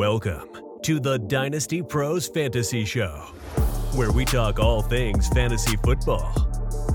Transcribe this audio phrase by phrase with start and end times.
[0.00, 0.48] Welcome
[0.84, 3.16] to the Dynasty Pros Fantasy Show,
[3.94, 6.32] where we talk all things fantasy football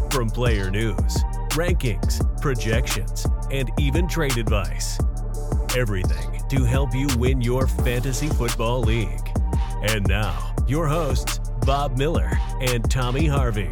[0.10, 4.98] from player news, rankings, projections, and even trade advice.
[5.78, 9.30] Everything to help you win your fantasy football league.
[9.84, 13.70] And now, your hosts, Bob Miller and Tommy Harvey.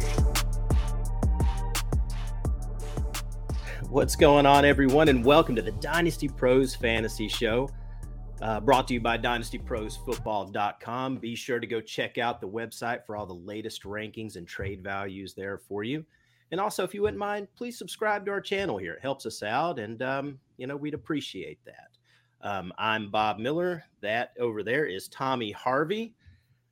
[3.88, 7.68] What's going on, everyone, and welcome to the Dynasty Pros Fantasy Show.
[8.42, 11.16] Uh, brought to you by dynastyprosfootball.com.
[11.18, 14.82] Be sure to go check out the website for all the latest rankings and trade
[14.82, 16.04] values there for you.
[16.50, 18.94] And also, if you wouldn't mind, please subscribe to our channel here.
[18.94, 21.90] It helps us out, and um, you know we'd appreciate that.
[22.42, 23.84] Um, I'm Bob Miller.
[24.02, 26.14] That over there is Tommy Harvey.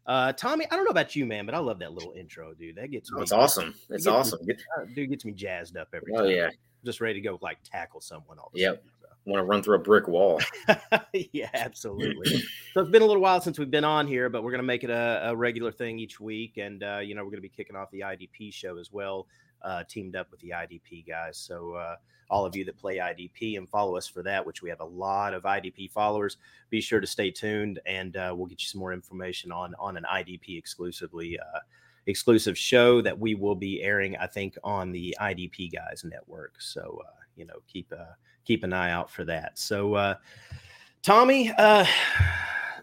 [0.06, 2.76] Uh, Tommy, I don't know about you, man, but I love that little intro, dude.
[2.76, 3.22] That gets oh, me.
[3.22, 3.74] It's awesome.
[3.88, 4.40] It's awesome.
[4.44, 6.30] Me, uh, dude gets me jazzed up every oh, time.
[6.30, 6.50] yeah.
[6.84, 8.38] Just ready to go like tackle someone.
[8.38, 8.82] All yep.
[9.24, 10.40] Want to run through a brick wall.
[11.32, 12.40] yeah, absolutely.
[12.74, 14.66] so it's been a little while since we've been on here, but we're going to
[14.66, 16.56] make it a, a, regular thing each week.
[16.56, 19.28] And, uh, you know, we're going to be kicking off the IDP show as well,
[19.62, 21.38] uh, teamed up with the IDP guys.
[21.38, 21.96] So, uh,
[22.30, 24.84] all of you that play IDP and follow us for that, which we have a
[24.84, 26.38] lot of IDP followers,
[26.70, 29.98] be sure to stay tuned and uh, we'll get you some more information on, on
[29.98, 31.58] an IDP exclusively uh,
[32.06, 36.54] exclusive show that we will be airing, I think, on the IDP guys network.
[36.60, 37.92] So, uh, you know, keep
[38.44, 39.58] keep an eye out for that.
[39.58, 40.14] So, uh,
[41.02, 41.84] Tommy, uh,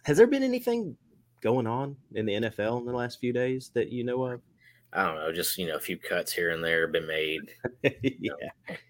[0.03, 0.95] has there been anything
[1.41, 4.41] going on in the NFL in the last few days that you know of?
[4.91, 7.53] I don't know, just you know, a few cuts here and there have been made.
[7.83, 8.33] yeah,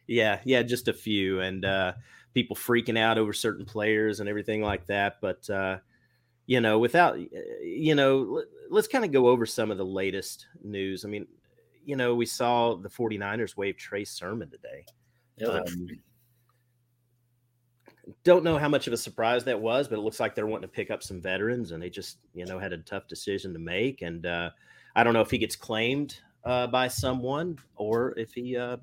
[0.08, 1.94] yeah, yeah, just a few, and uh,
[2.34, 5.18] people freaking out over certain players and everything like that.
[5.22, 5.80] But uh,
[6.46, 7.20] you know, without
[7.62, 11.04] you know, let's kind of go over some of the latest news.
[11.04, 11.28] I mean,
[11.84, 14.86] you know, we saw the 49ers waive Trey Sermon today.
[15.46, 15.88] Um,
[18.24, 20.70] don't know how much of a surprise that was, but it looks like they're wanting
[20.70, 23.60] to pick up some veterans, and they just you know had a tough decision to
[23.60, 24.02] make.
[24.02, 24.52] And uh,
[24.96, 28.78] I don't know if he gets claimed uh, by someone or if he uh,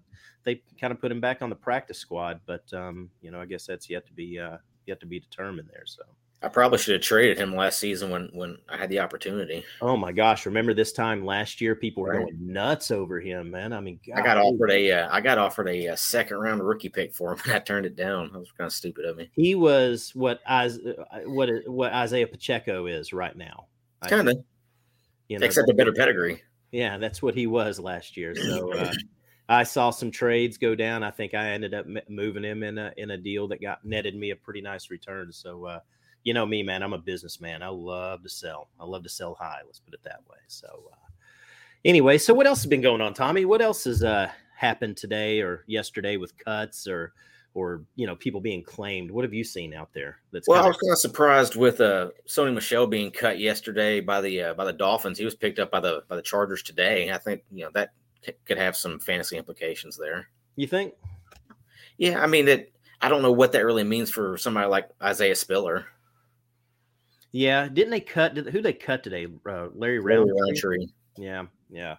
[0.45, 2.41] they kind of put him back on the practice squad.
[2.47, 5.69] But um, you know, I guess that's yet to be uh, yet to be determined
[5.73, 5.87] there.
[5.87, 6.03] So.
[6.47, 9.65] I probably should have traded him last season when when I had the opportunity.
[9.81, 10.47] Oh my gosh!
[10.47, 12.25] Remember this time last year, people were right.
[12.25, 13.73] going nuts over him, man.
[13.73, 14.21] I mean, God.
[14.21, 17.33] I got offered a uh, I got offered a, a, second round rookie pick for
[17.33, 18.31] him, and I turned it down.
[18.33, 19.29] That was kind of stupid of me.
[19.33, 20.79] He was what as
[21.25, 23.67] what what Isaiah Pacheco is right now.
[24.07, 24.37] Kind of,
[25.29, 26.45] you know, except a better pedigree.
[26.71, 28.35] Yeah, that's what he was last year.
[28.37, 28.73] So.
[28.87, 28.93] Uh,
[29.49, 31.05] I saw some trades go down.
[31.05, 34.17] I think I ended up moving him in a in a deal that got netted
[34.17, 35.31] me a pretty nice return.
[35.31, 35.79] So uh,
[36.27, 36.83] you know me, man.
[36.83, 37.63] I'm a businessman.
[37.63, 38.69] I love to sell.
[38.81, 39.61] I love to sell high.
[39.65, 40.39] Let's put it that way.
[40.49, 40.97] So, uh,
[41.85, 43.45] anyway, so what else has been going on, Tommy?
[43.45, 47.13] What else has uh, happened today or yesterday with cuts or
[47.55, 49.09] or you know people being claimed?
[49.09, 50.19] What have you seen out there?
[50.33, 54.21] That's well, I was kind of surprised with uh, Sony Michel being cut yesterday by
[54.21, 55.19] the uh, by the Dolphins.
[55.19, 57.13] He was picked up by the by the Chargers today.
[57.13, 57.93] I think you know that
[58.47, 60.27] could have some fantasy implications there.
[60.57, 60.95] You think?
[61.99, 62.69] Yeah, I mean that.
[63.01, 65.87] I don't know what that really means for somebody like Isaiah Spiller.
[67.33, 68.35] Yeah, didn't they cut?
[68.35, 69.27] Did, who they cut today?
[69.49, 70.87] Uh, Larry Rountree.
[71.17, 71.97] Yeah, yeah.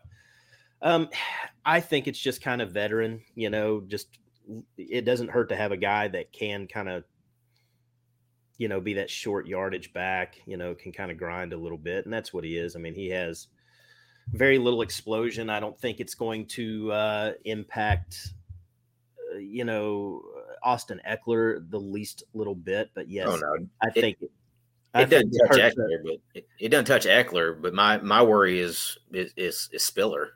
[0.82, 1.10] Um,
[1.66, 3.22] I think it's just kind of veteran.
[3.36, 4.08] You know, just
[4.78, 7.04] it doesn't hurt to have a guy that can kind of,
[8.58, 10.36] you know, be that short yardage back.
[10.46, 12.76] You know, can kind of grind a little bit, and that's what he is.
[12.76, 13.48] I mean, he has
[14.30, 15.50] very little explosion.
[15.50, 18.34] I don't think it's going to uh, impact.
[19.34, 20.22] Uh, you know,
[20.64, 23.68] Austin Ekeler the least little bit, but yes, oh, no.
[23.82, 24.18] I it,
[24.94, 27.62] think it doesn't touch Ekeler, but it, it, doesn't touch Ekeler.
[27.62, 30.34] But my my worry is is is, is Spiller.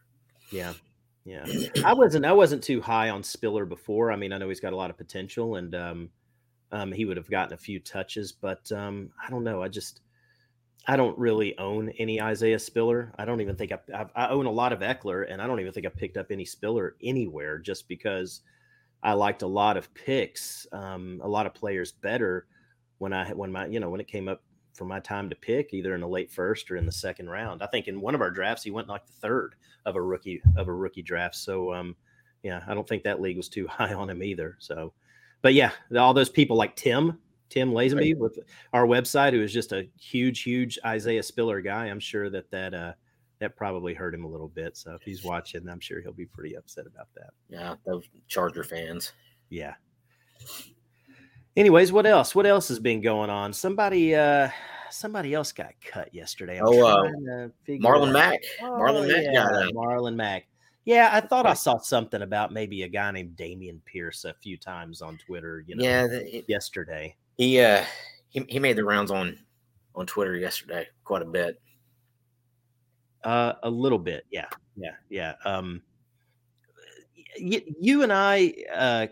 [0.52, 0.74] Yeah,
[1.26, 1.46] yeah.
[1.86, 4.12] I wasn't I wasn't too high on Spiller before.
[4.12, 6.10] I mean, I know he's got a lot of potential, and um,
[6.72, 9.64] um, he would have gotten a few touches, but um, I don't know.
[9.64, 10.02] I just
[10.88, 13.14] I don't really own any Isaiah Spiller.
[13.18, 15.60] I don't even think I, I, I own a lot of Ekeler, and I don't
[15.60, 18.42] even think I picked up any Spiller anywhere, just because
[19.04, 22.48] I liked a lot of picks, um, a lot of players better
[23.02, 24.42] when I when my you know when it came up
[24.82, 27.62] for my time to pick either in the late first or in the second round.
[27.62, 29.54] I think in one of our drafts he went like the third
[29.86, 31.36] of a rookie of a rookie draft.
[31.36, 31.96] So um,
[32.42, 34.58] yeah, I don't think that league was too high on him either.
[34.58, 34.94] So,
[35.44, 37.20] but yeah, all those people like Tim
[37.50, 38.18] Tim Lazenby right.
[38.18, 38.40] with
[38.74, 41.86] our website, who is just a huge, huge Isaiah Spiller guy.
[41.86, 42.94] I'm sure that that uh,
[43.38, 44.76] that probably hurt him a little bit.
[44.76, 47.30] So if he's watching, I'm sure he'll be pretty upset about that.
[47.50, 49.12] Yeah, those Charger fans.
[49.52, 49.76] Yeah.
[51.58, 52.34] Anyways, what else?
[52.34, 53.52] What else has been going on?
[53.52, 54.50] Somebody, uh,
[54.90, 56.60] somebody else got cut yesterday.
[56.60, 58.40] I'm oh, uh, Marlon Mack.
[58.62, 60.48] Oh, Marlon Mack yeah, got Marlon Mack.
[60.86, 64.58] Yeah, I thought I saw something about maybe a guy named Dameon Pierce a few
[64.58, 65.64] times on Twitter.
[65.68, 67.84] You know, yeah, the, yesterday he uh
[68.30, 69.38] he, he made the rounds on
[69.94, 71.62] on Twitter yesterday quite a bit.
[73.24, 75.34] Uh, a little bit, yeah, yeah, yeah.
[75.46, 75.84] Um,
[77.40, 79.08] y- you and I uh,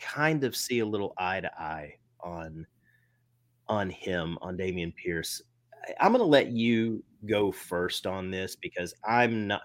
[0.00, 2.66] kind of see a little eye to eye on
[3.68, 5.40] on him on Dameon Pierce.
[6.00, 9.62] I'm going to let you go first on this because I'm not.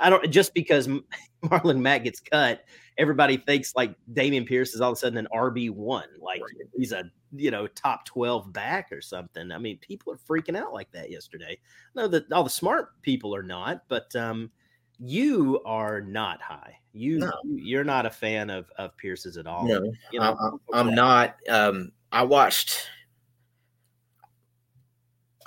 [0.00, 0.88] I don't just because
[1.44, 2.64] Marlon Mack gets cut,
[2.96, 6.68] everybody thinks like Dameon Pierce is all of a sudden an RB one, like right.
[6.76, 7.04] he's a
[7.34, 9.50] you know top twelve back or something.
[9.50, 11.58] I mean, people are freaking out like that yesterday.
[11.94, 14.50] No, know that all the smart people are not, but um,
[14.98, 16.76] you are not high.
[16.98, 17.32] You, no.
[17.44, 19.66] you are not a fan of of Pierce's at all.
[19.66, 21.36] No, you know, I'm, I'm not.
[21.48, 22.88] Um, I watched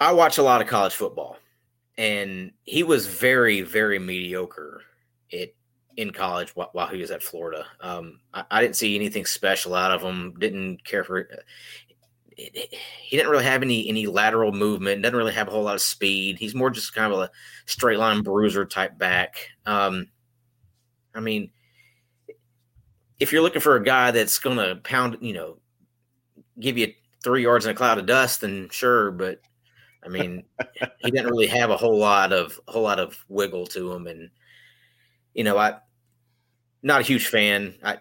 [0.01, 1.38] I watch a lot of college football,
[1.95, 4.81] and he was very, very mediocre
[5.30, 5.56] it
[5.95, 7.68] in college while, while he was at Florida.
[7.81, 10.33] Um, I, I, didn't see anything special out of him.
[10.39, 11.45] Didn't care for it.
[12.36, 15.03] He didn't really have any any lateral movement.
[15.03, 16.39] Doesn't really have a whole lot of speed.
[16.39, 17.30] He's more just kind of a
[17.68, 19.50] straight line bruiser type back.
[19.68, 20.07] Um,
[21.13, 21.51] I mean,
[23.19, 25.57] if you're looking for a guy that's going to pound, you know,
[26.59, 26.93] give you
[27.23, 29.11] three yards in a cloud of dust, then sure.
[29.11, 29.41] But
[30.03, 30.43] I mean,
[30.99, 34.07] he didn't really have a whole lot of a whole lot of wiggle to him,
[34.07, 34.29] and
[35.33, 35.75] you know, I
[36.81, 37.75] not a huge fan.
[37.83, 37.97] I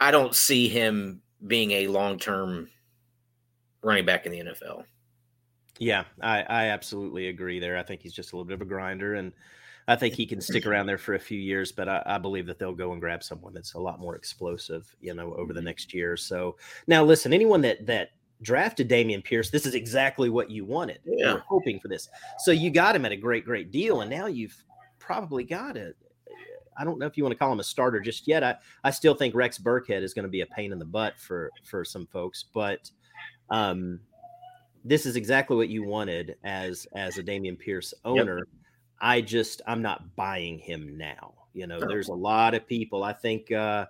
[0.00, 2.68] I don't see him being a long term
[3.82, 4.84] running back in the NFL.
[5.78, 7.76] Yeah, I, I absolutely agree there.
[7.76, 9.32] I think he's just a little bit of a grinder, and
[9.88, 11.72] I think he can stick around there for a few years.
[11.72, 14.94] But I, I, believe that they'll go and grab someone that's a lot more explosive,
[15.00, 15.66] you know, over the mm-hmm.
[15.66, 16.16] next year.
[16.16, 16.56] So
[16.86, 18.10] now, listen, anyone that that
[18.42, 20.98] drafted Dameon Pierce, this is exactly what you wanted.
[21.04, 21.28] Yeah.
[21.28, 22.08] You were hoping for this.
[22.38, 24.00] So you got him at a great, great deal.
[24.00, 24.56] And now you've
[24.98, 25.96] probably got it.
[26.76, 28.42] I don't know if you want to call him a starter just yet.
[28.42, 31.18] I, I still think Rex Burkhead is going to be a pain in the butt
[31.18, 32.90] for for some folks, but
[33.50, 34.00] um,
[34.84, 38.38] this is exactly what you wanted as as a Dameon Pierce owner.
[38.38, 38.61] Yep.
[39.02, 41.34] I just I'm not buying him now.
[41.52, 43.02] You know, there's a lot of people.
[43.02, 43.86] I think uh,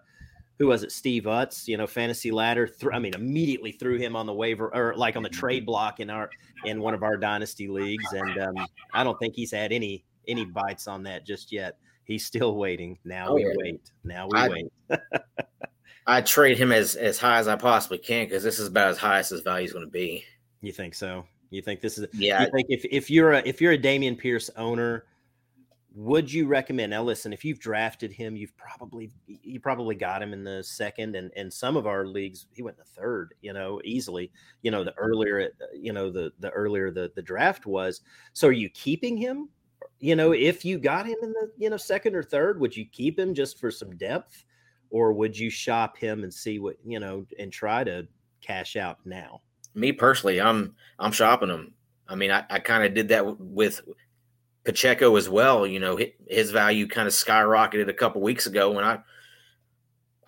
[0.58, 0.90] who was it?
[0.90, 2.66] Steve Utz, you know, fantasy ladder.
[2.66, 6.00] Th- I mean, immediately threw him on the waiver or like on the trade block
[6.00, 6.30] in our
[6.64, 10.46] in one of our dynasty leagues, and um, I don't think he's had any any
[10.46, 11.76] bites on that just yet.
[12.04, 12.98] He's still waiting.
[13.04, 13.52] Now oh, we yeah.
[13.56, 13.90] wait.
[14.02, 14.72] Now we I, wait.
[16.06, 18.98] I trade him as as high as I possibly can because this is about as
[18.98, 20.24] high as his value is going to be.
[20.62, 21.26] You think so?
[21.52, 22.06] You think this is?
[22.12, 22.42] Yeah.
[22.42, 25.04] You think if if you're a if you're a Dameon Pierce owner
[25.94, 30.32] would you recommend now listen if you've drafted him you've probably you probably got him
[30.32, 33.52] in the second and and some of our leagues he went in the third you
[33.52, 34.30] know easily
[34.62, 38.00] you know the earlier uh, you know the the earlier the the draft was
[38.32, 39.48] so are you keeping him
[39.98, 42.86] you know if you got him in the you know second or third would you
[42.86, 44.44] keep him just for some depth
[44.90, 48.06] or would you shop him and see what you know and try to
[48.40, 49.42] cash out now
[49.74, 51.72] me personally i'm i'm shopping him
[52.12, 53.80] I mean, I, I kind of did that with
[54.64, 55.66] Pacheco as well.
[55.66, 55.98] You know,
[56.28, 58.98] his value kind of skyrocketed a couple weeks ago when I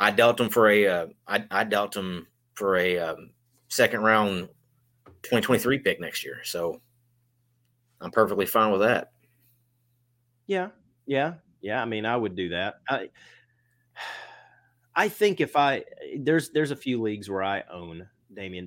[0.00, 3.31] I dealt him for a uh, I, I dealt him for a um,
[3.69, 4.49] second round
[5.25, 6.38] 2023 pick next year.
[6.43, 6.81] So
[8.00, 9.12] I'm perfectly fine with that.
[10.46, 10.69] Yeah,
[11.05, 11.82] yeah, yeah.
[11.82, 12.76] I mean, I would do that.
[12.88, 13.11] I
[14.96, 15.84] I think if I
[16.19, 18.08] there's there's a few leagues where I own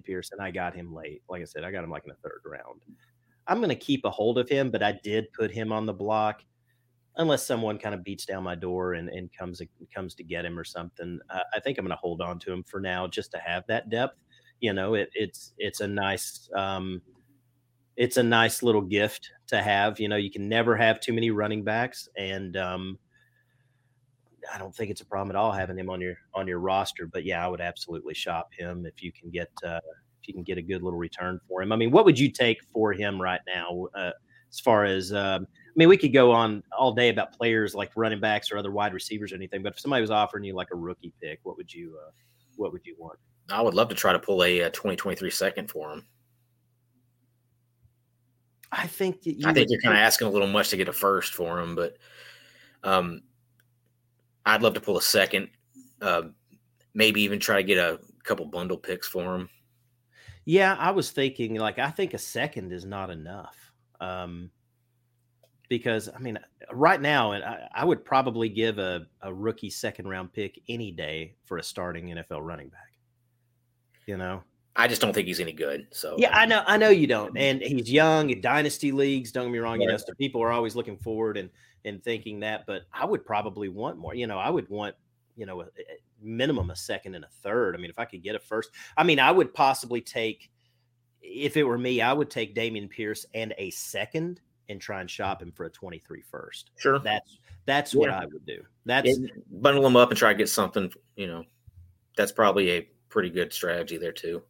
[0.03, 1.21] Pierce and I got him late.
[1.29, 2.81] Like I said, I got him like in the third round.
[3.47, 5.93] I'm going to keep a hold of him, but I did put him on the
[5.93, 6.43] block
[7.17, 9.61] unless someone kind of beats down my door and, and comes
[9.93, 11.19] comes to get him or something.
[11.29, 13.63] Uh, I think I'm going to hold on to him for now just to have
[13.67, 14.17] that depth.
[14.59, 17.01] You know, it, it's it's a nice um,
[17.95, 19.99] it's a nice little gift to have.
[19.99, 22.99] You know, you can never have too many running backs, and um,
[24.53, 27.07] I don't think it's a problem at all having him on your on your roster.
[27.07, 29.79] But yeah, I would absolutely shop him if you can get uh,
[30.27, 31.71] you can get a good little return for him.
[31.71, 33.87] I mean, what would you take for him right now?
[33.95, 34.11] Uh,
[34.51, 37.91] as far as, um, I mean, we could go on all day about players like
[37.95, 39.61] running backs or other wide receivers or anything.
[39.61, 42.11] But if somebody was offering you like a rookie pick, what would you, uh,
[42.55, 43.19] what would you want?
[43.49, 46.07] I would love to try to pull a, a 2023 second for him.
[48.71, 51.33] I think I think you're kind of asking a little much to get a first
[51.33, 51.97] for him, but
[52.83, 53.21] um,
[54.47, 55.49] I'd love to pull a second.
[56.01, 56.23] Uh,
[56.93, 59.49] maybe even try to get a couple bundle picks for him.
[60.45, 63.57] Yeah, I was thinking like I think a second is not enough.
[63.99, 64.51] Um,
[65.69, 66.39] because I mean,
[66.71, 70.91] right now, and I, I, would probably give a, a rookie second round pick any
[70.91, 72.93] day for a starting NFL running back.
[74.05, 74.43] You know,
[74.77, 75.87] I just don't think he's any good.
[75.91, 79.31] So yeah, I know, I know you don't, and he's young dynasty leagues.
[79.33, 79.85] Don't get me wrong, right.
[79.85, 81.49] you know, so people are always looking forward and
[81.87, 84.13] and thinking that, but I would probably want more.
[84.13, 84.95] You know, I would want
[85.37, 87.75] you know, a, a minimum a second and a third.
[87.75, 90.49] I mean, if I could get a first, I mean, I would possibly take
[91.21, 95.09] if it were me, I would take Dameon Pierce and a second and try and
[95.09, 96.71] shop him for a 23 first.
[96.77, 96.99] Sure.
[96.99, 97.99] That's that's yeah.
[97.99, 98.63] what I would do.
[98.85, 101.43] That's and bundle them up and try to get something, you know.
[102.15, 104.41] That's probably a pretty good strategy there too.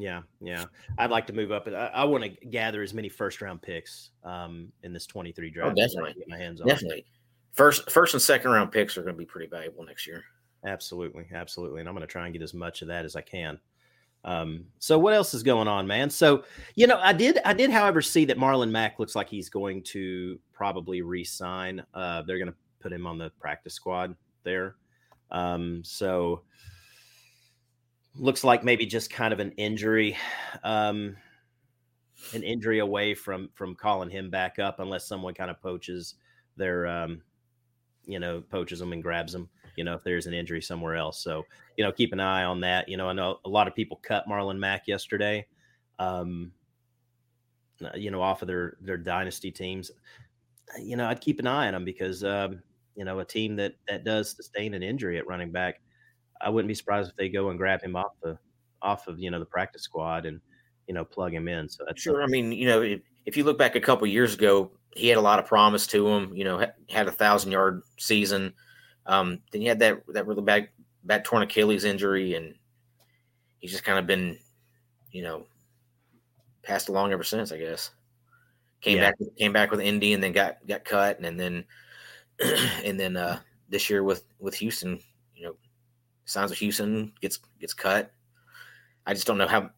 [0.00, 0.64] Yeah, yeah.
[0.98, 1.68] I'd like to move up.
[1.68, 5.72] I, I want to gather as many first round picks um, in this 23 draft.
[5.72, 6.14] Oh, definitely.
[6.14, 6.66] Get my hands on.
[6.66, 7.04] Definitely.
[7.52, 10.24] First, first and second round picks are going to be pretty valuable next year.
[10.64, 11.80] Absolutely, absolutely.
[11.80, 13.58] And I'm going to try and get as much of that as I can.
[14.24, 16.10] Um, so what else is going on, man?
[16.10, 19.48] So, you know, I did, I did, however, see that Marlon Mack looks like he's
[19.48, 21.82] going to probably re-sign.
[21.94, 24.14] Uh, they're going to put him on the practice squad
[24.44, 24.76] there.
[25.30, 26.42] Um, so
[28.20, 30.16] looks like maybe just kind of an injury,
[30.62, 31.16] um,
[32.34, 36.14] an injury away from from calling him back up, unless someone kind of poaches
[36.56, 37.22] their, um,
[38.04, 41.22] you know, poaches them and grabs them you know, if there's an injury somewhere else.
[41.22, 41.46] So,
[41.76, 42.88] you know, keep an eye on that.
[42.88, 45.46] You know, I know a lot of people cut Marlon Mack yesterday,
[45.98, 46.52] um,
[47.82, 49.90] uh, you know, off of their their dynasty teams.
[50.78, 52.62] You know, I'd keep an eye on them because, um,
[52.94, 55.80] you know, a team that that does sustain an injury at running back,
[56.40, 58.38] I wouldn't be surprised if they go and grab him off the
[58.82, 60.40] off of you know the practice squad and
[60.86, 61.68] you know plug him in.
[61.68, 62.22] So that's sure.
[62.22, 65.18] I mean, you know, if, if you look back a couple years ago, he had
[65.18, 66.34] a lot of promise to him.
[66.34, 68.54] You know, had a thousand yard season.
[69.06, 70.68] Um, then he had that that really bad
[71.04, 72.54] bad torn Achilles injury, and
[73.58, 74.38] he's just kind of been,
[75.10, 75.46] you know,
[76.62, 77.52] passed along ever since.
[77.52, 77.90] I guess
[78.80, 79.10] came yeah.
[79.10, 81.64] back came back with Indy, and then got got cut, and then
[82.84, 85.00] and then uh, this year with with Houston,
[86.30, 88.12] signs with Houston gets gets cut.
[89.06, 89.70] I just don't know how.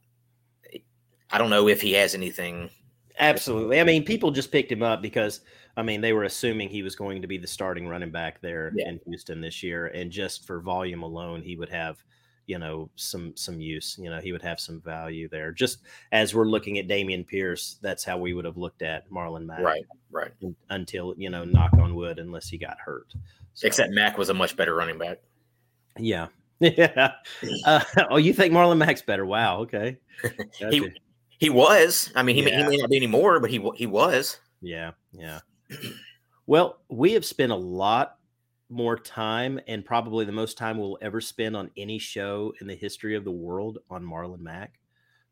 [1.30, 2.70] I don't know if he has anything.
[3.18, 3.80] Absolutely.
[3.80, 5.40] I mean, people just picked him up because
[5.76, 8.72] I mean, they were assuming he was going to be the starting running back there
[8.74, 8.90] yeah.
[8.90, 12.02] in Houston this year, and just for volume alone, he would have,
[12.46, 13.96] you know, some some use.
[13.98, 15.50] You know, he would have some value there.
[15.50, 15.78] Just
[16.12, 19.60] as we're looking at Dameon Pierce, that's how we would have looked at Marlon Mack.
[19.60, 20.32] Right, right.
[20.68, 23.14] Until you know, knock on wood, unless he got hurt.
[23.54, 25.18] So, Except Mack was a much better running back.
[25.98, 26.28] Yeah.
[26.62, 27.12] Yeah.
[27.66, 29.26] Uh, oh, you think Marlon Mack's better?
[29.26, 29.60] Wow.
[29.60, 29.98] Okay.
[30.70, 30.90] he
[31.38, 32.12] he was.
[32.14, 32.58] I mean, he, yeah.
[32.58, 34.38] he may not be anymore, but he he was.
[34.60, 34.92] Yeah.
[35.12, 35.40] Yeah
[36.46, 38.16] well, we have spent a lot
[38.68, 42.74] more time and probably the most time we'll ever spend on any show in the
[42.74, 44.78] history of the world on Marlon Mack.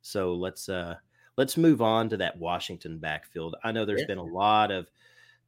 [0.02, 0.96] So let's uh
[1.36, 3.56] let's move on to that Washington backfield.
[3.64, 4.08] I know there's yeah.
[4.08, 4.88] been a lot of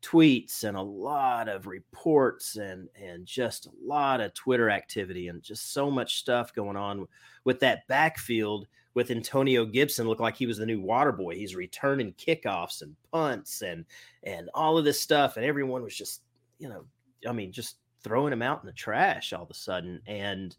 [0.03, 5.43] tweets and a lot of reports and and just a lot of Twitter activity and
[5.43, 7.07] just so much stuff going on
[7.45, 11.35] with that backfield with Antonio Gibson look like he was the new water boy.
[11.35, 13.85] He's returning kickoffs and punts and
[14.25, 15.37] and all of this stuff.
[15.37, 16.23] And everyone was just,
[16.59, 16.85] you know,
[17.27, 20.01] I mean, just throwing him out in the trash all of a sudden.
[20.07, 20.55] And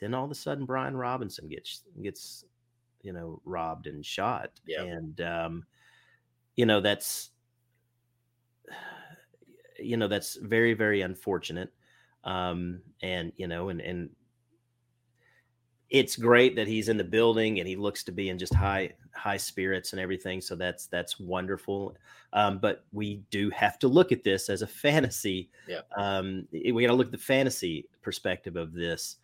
[0.00, 2.44] then all of a sudden Brian Robinson gets gets,
[3.02, 4.50] you know, robbed and shot.
[4.82, 5.66] And um,
[6.56, 7.30] you know, that's
[9.78, 11.72] you know, that's very, very unfortunate.
[12.24, 14.10] Um, and you know, and and
[15.88, 18.92] it's great that he's in the building and he looks to be in just high
[19.14, 21.96] high spirits and everything so that's that's wonderful
[22.36, 25.48] um, but we do have to look at this as a fantasy.
[25.66, 25.80] Yeah.
[25.96, 29.16] Um, we got to look at the fantasy perspective of this.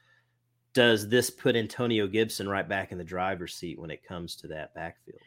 [0.73, 4.49] Does this put antonio gibson right back in the driver's seat when it comes to
[4.49, 5.21] that backfield?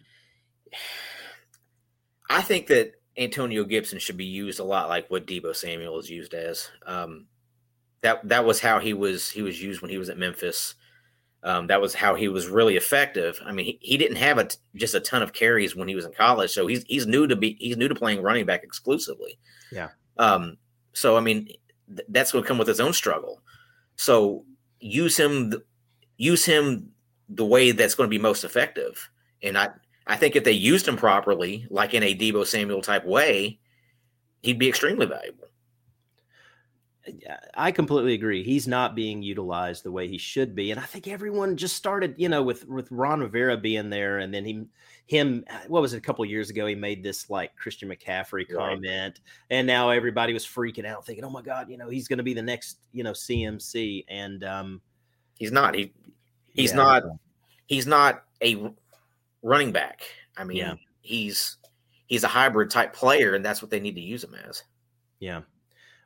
[2.29, 6.09] I think that antonio gibson should be used a lot like what Deebo samuel is
[6.09, 7.27] used as um,
[8.01, 10.75] that that was how he was he was used when he was at memphis
[11.45, 13.39] um, that was how he was really effective.
[13.45, 16.03] I mean, he, he didn't have a just a ton of carries when he was
[16.03, 19.37] in college, so he's he's new to be he's new to playing running back exclusively.
[19.71, 19.89] Yeah.
[20.17, 20.57] Um.
[20.93, 21.45] So I mean,
[21.87, 23.43] th- that's going to come with his own struggle.
[23.95, 24.43] So
[24.79, 25.53] use him
[26.17, 26.89] use him
[27.29, 29.07] the way that's going to be most effective.
[29.43, 29.69] And I
[30.07, 33.59] I think if they used him properly, like in a Deebo Samuel type way,
[34.41, 35.45] he'd be extremely valuable.
[37.53, 38.43] I completely agree.
[38.43, 42.15] He's not being utilized the way he should be, and I think everyone just started,
[42.17, 44.65] you know, with with Ron Rivera being there, and then he,
[45.05, 45.97] him, what was it?
[45.97, 49.19] A couple years ago, he made this like Christian McCaffrey comment,
[49.51, 52.23] and now everybody was freaking out, thinking, "Oh my God, you know, he's going to
[52.23, 54.81] be the next, you know, CMC," and um,
[55.37, 55.75] he's not.
[55.75, 55.93] He
[56.55, 57.03] he's yeah, not.
[57.67, 58.71] He's not a
[59.45, 60.01] running back.
[60.35, 60.73] I mean, yeah.
[61.01, 61.57] he's
[62.07, 64.63] he's a hybrid type player, and that's what they need to use him as.
[65.19, 65.41] Yeah.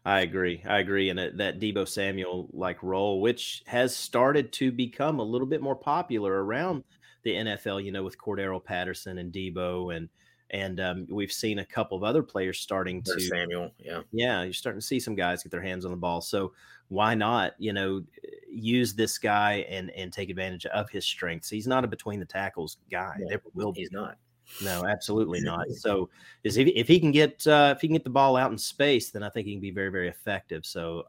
[0.05, 0.63] I agree.
[0.65, 1.09] I agree.
[1.09, 5.75] And that Deebo Samuel like role, which has started to become a little bit more
[5.75, 6.83] popular around
[7.23, 10.09] the NFL, you know, with Cordarrelle Patterson and Deebo and
[10.51, 14.41] and um, we've seen a couple of other players starting to Samuel, yeah, yeah.
[14.41, 16.21] You're starting to see some guys get their hands on the ball.
[16.21, 16.53] So
[16.89, 17.53] why not?
[17.57, 18.03] You know,
[18.51, 21.49] use this guy and and take advantage of his strengths.
[21.49, 23.15] He's not a between the tackles guy.
[23.19, 23.81] Yeah, Never will be.
[23.81, 24.17] He's not.
[24.63, 25.69] No, absolutely not.
[25.69, 26.09] So
[26.43, 28.57] is if, if he can get uh, if he can get the ball out in
[28.57, 30.65] space, then I think he can be very very effective.
[30.65, 31.05] So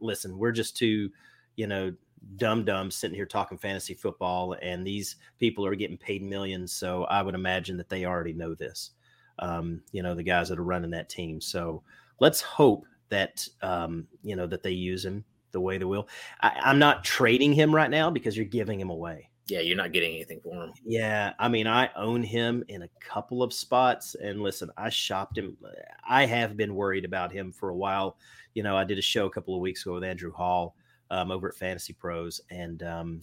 [0.00, 1.10] listen, we're just too,
[1.56, 1.92] you know,
[2.36, 6.72] dumb dumb sitting here talking fantasy football, and these people are getting paid millions.
[6.72, 8.90] So I would imagine that they already know this.
[9.38, 11.40] Um, you know, the guys that are running that team.
[11.40, 11.82] So
[12.20, 16.08] let's hope that um, you know that they use him the way they will.
[16.40, 19.30] I, I'm not trading him right now because you're giving him away.
[19.48, 20.72] Yeah, you're not getting anything for him.
[20.84, 25.38] Yeah, I mean, I own him in a couple of spots, and listen, I shopped
[25.38, 25.56] him.
[26.06, 28.18] I have been worried about him for a while.
[28.52, 30.76] You know, I did a show a couple of weeks ago with Andrew Hall
[31.10, 33.20] um, over at Fantasy Pros, and um,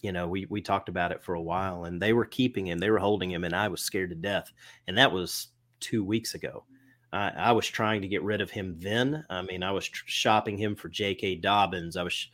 [0.00, 2.78] you know, we we talked about it for a while, and they were keeping him,
[2.78, 4.50] they were holding him, and I was scared to death.
[4.88, 5.48] And that was
[5.80, 6.64] two weeks ago.
[7.12, 9.24] I, I was trying to get rid of him then.
[9.28, 11.36] I mean, I was tr- shopping him for J.K.
[11.36, 11.96] Dobbins.
[11.96, 12.12] I was.
[12.12, 12.28] Sh-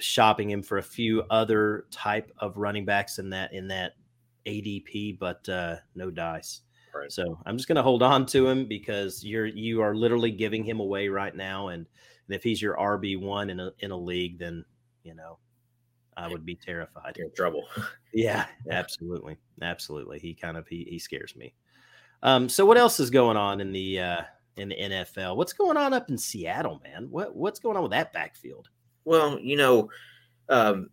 [0.00, 3.92] shopping him for a few other type of running backs in that in that
[4.46, 6.62] ADP, but uh, no dice.
[6.94, 7.12] Right.
[7.12, 10.64] So I'm just going to hold on to him because you're you are literally giving
[10.64, 11.86] him away right now, and,
[12.26, 14.64] and if he's your RB one in a in a league, then
[15.04, 15.38] you know
[16.16, 17.14] I would be terrified.
[17.16, 17.64] You're in trouble.
[18.12, 20.18] Yeah, absolutely, absolutely.
[20.18, 21.54] He kind of he he scares me.
[22.22, 24.22] Um, so what else is going on in the uh,
[24.56, 25.36] in the NFL?
[25.36, 27.08] What's going on up in Seattle, man?
[27.10, 28.68] What what's going on with that backfield?
[29.04, 29.90] Well, you know,
[30.48, 30.90] um,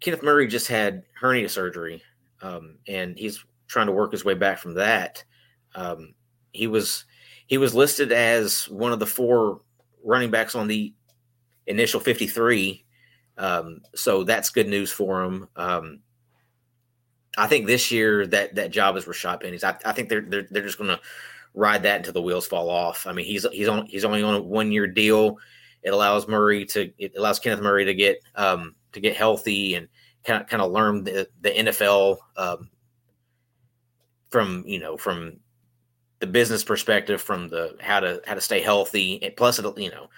[0.00, 2.02] Kenneth Murray just had hernia surgery,
[2.40, 5.24] um, and he's trying to work his way back from that.
[5.74, 6.14] Um,
[6.52, 7.04] he was
[7.46, 9.60] he was listed as one of the four
[10.04, 10.94] running backs on the
[11.66, 12.84] initial 53.
[13.38, 15.48] Um, so that's good news for him.
[15.56, 16.00] Um,
[17.36, 19.64] I think this year that that job is Rashaad Penny's.
[19.64, 21.00] I, I think they're they're they're just going to
[21.54, 23.06] ride that until the wheels fall off.
[23.06, 25.38] I mean, he's he's on he's only on a one year deal.
[25.82, 29.88] It allows Murray to it allows Kenneth Murray to get um, to get healthy and
[30.24, 32.70] kind of kind of learn the the NFL um,
[34.30, 35.38] from you know from
[36.18, 39.22] the business perspective, from the how to how to stay healthy.
[39.22, 40.08] And plus, it you know,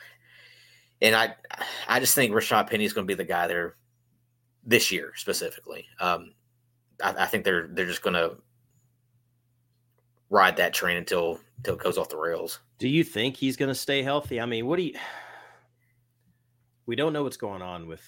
[1.01, 1.35] and I
[1.89, 3.77] I just think Rashaad Penny is going to be the guy there
[4.67, 5.87] this year specifically.
[6.01, 6.33] Um,
[7.03, 8.37] I, I think they're they're just going to
[10.31, 12.61] ride that train until until it goes off the rails.
[12.79, 14.41] Do you think he's going to stay healthy?
[14.41, 14.95] I mean, what do you?
[16.87, 18.03] We don't know what's going on with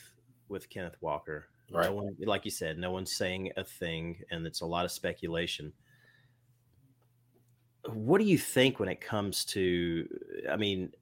[0.51, 1.47] with Kenneth Walker.
[1.73, 1.87] Right.
[1.87, 4.93] No one, like you said, no one's saying a thing, and it's a lot of
[4.93, 5.73] speculation.
[7.87, 10.07] What do you think when it comes to?
[10.51, 10.93] I mean,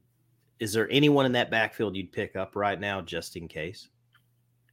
[0.61, 3.89] is there anyone in that backfield you'd pick up right now just in case?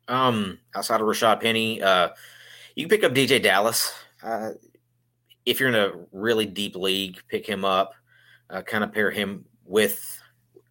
[0.07, 2.09] Um, outside of Rashaad Penny, uh,
[2.75, 3.93] you can pick up DeeJay Dallas.
[4.23, 4.51] Uh,
[5.45, 7.93] if you're in a really deep league, pick him up.
[8.49, 10.19] Uh, kind of pair him with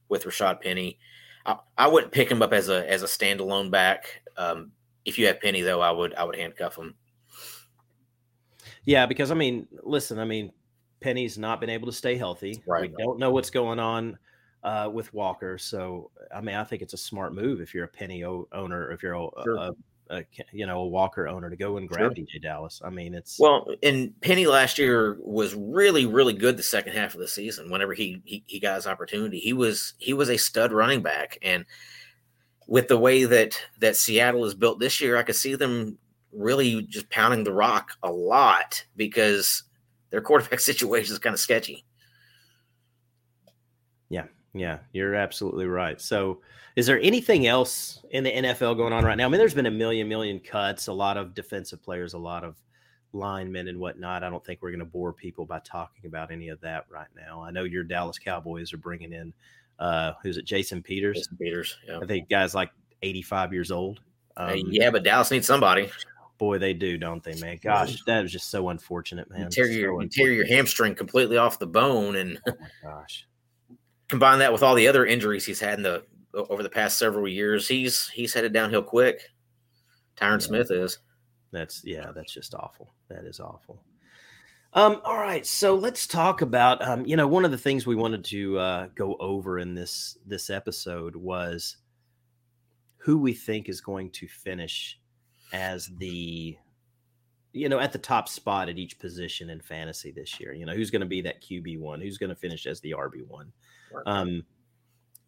[0.09, 0.99] with Rashaad Penny.
[1.47, 4.23] I, I wouldn't pick him up as a as a standalone back.
[4.37, 4.73] Um,
[5.05, 6.95] if you have Penny though, I would I would handcuff him.
[8.85, 10.53] Yeah, because I mean, listen, I mean,
[11.01, 12.63] Penny's not been able to stay healthy.
[12.67, 12.91] Right.
[12.97, 14.19] We don't know what's going on
[14.63, 17.89] uh, with Walker, so I mean, I think it's a smart move if you're a
[17.89, 19.57] Penny o- owner, if you're a, Sure.
[19.57, 19.71] a,
[20.11, 22.83] a you know a Walker owner to go and grab DeeJay Dallas.
[22.85, 27.15] I mean, it's Well, and Penny last year was really, really good the second half
[27.15, 27.71] of the season.
[27.71, 31.39] Whenever he he, he got his opportunity, he was he was a stud running back.
[31.43, 31.65] And
[32.67, 35.97] with the way that that Seattle is built this year, I could see them
[36.33, 39.63] really just pounding the rock a lot because
[40.11, 41.85] their quarterback situation is kind of sketchy.
[44.09, 44.27] Yeah,
[44.93, 46.01] you're absolutely right.
[46.01, 46.41] So,
[46.77, 49.27] is there anything else in the NFL going on right now?
[49.27, 52.45] I mean, there's been a million, million cuts, a lot of defensive players, a lot
[52.45, 52.57] of
[53.13, 54.23] linemen and whatnot.
[54.25, 57.09] I don't think we're going to bore people by talking about any of that right
[57.17, 57.43] now.
[57.43, 59.33] I know your Dallas Cowboys are bringing in,
[59.79, 61.19] uh, who's it, Jason Peters?
[61.19, 61.99] Jason Peters, yeah.
[62.01, 62.71] I think guys like
[63.03, 64.01] 85 years old.
[64.37, 65.91] Um, Hey, yeah, but Dallas needs somebody.
[66.39, 67.59] Boy, they do, don't they, man?
[67.63, 69.43] Gosh, that was just so unfortunate, man.
[69.43, 72.41] You tear So your you tear your hamstring completely off the bone, and.
[72.49, 73.27] Oh my gosh.
[74.11, 77.27] Combine that with all the other injuries he's had in the over the past several
[77.27, 79.23] years, he's he's headed downhill quick.
[80.17, 80.47] Tyron Yeah.
[80.47, 80.99] Smith is.
[81.53, 82.93] That's yeah, that's just awful.
[83.09, 83.83] That is awful.
[84.73, 87.97] Um, all right, so let's talk about um, you know, one of the things we
[87.97, 91.77] wanted to uh, go over in this this episode was
[92.99, 95.01] who we think is going to finish
[95.53, 96.57] as the
[97.53, 100.53] you know at the top spot at each position in fantasy this year.
[100.53, 102.01] You know, who's going to be that QB one?
[102.01, 103.53] Who's going to finish as the RB one?
[104.07, 104.45] Um,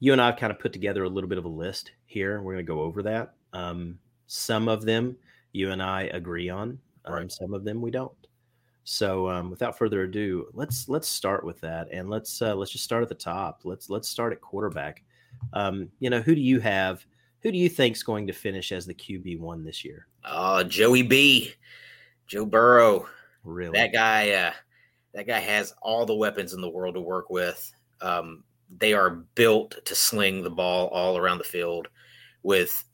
[0.00, 2.42] you and I have kind of put together a little bit of a list here.
[2.42, 3.34] We're going to go over that.
[3.52, 5.16] Um, some of them
[5.52, 6.78] you and I agree on.
[7.04, 7.32] Um, Right.
[7.32, 8.12] Some of them we don't.
[8.84, 12.84] So um, without further ado, let's let's start with that, and let's uh, let's just
[12.84, 13.60] start at the top.
[13.64, 15.04] Let's let's start at quarterback.
[15.52, 17.06] Um, you know, who do you have
[17.42, 20.08] Who do you think is going to finish as the QB one this year?
[20.24, 21.52] Uh, Joey B,
[22.26, 23.06] Joe Burrow.
[23.44, 24.30] Really, that guy.
[24.32, 24.52] Uh,
[25.14, 27.72] that guy has all the weapons in the world to work with.
[28.00, 28.42] Um,
[28.78, 31.88] they are built to sling the ball all around the field
[32.42, 32.84] with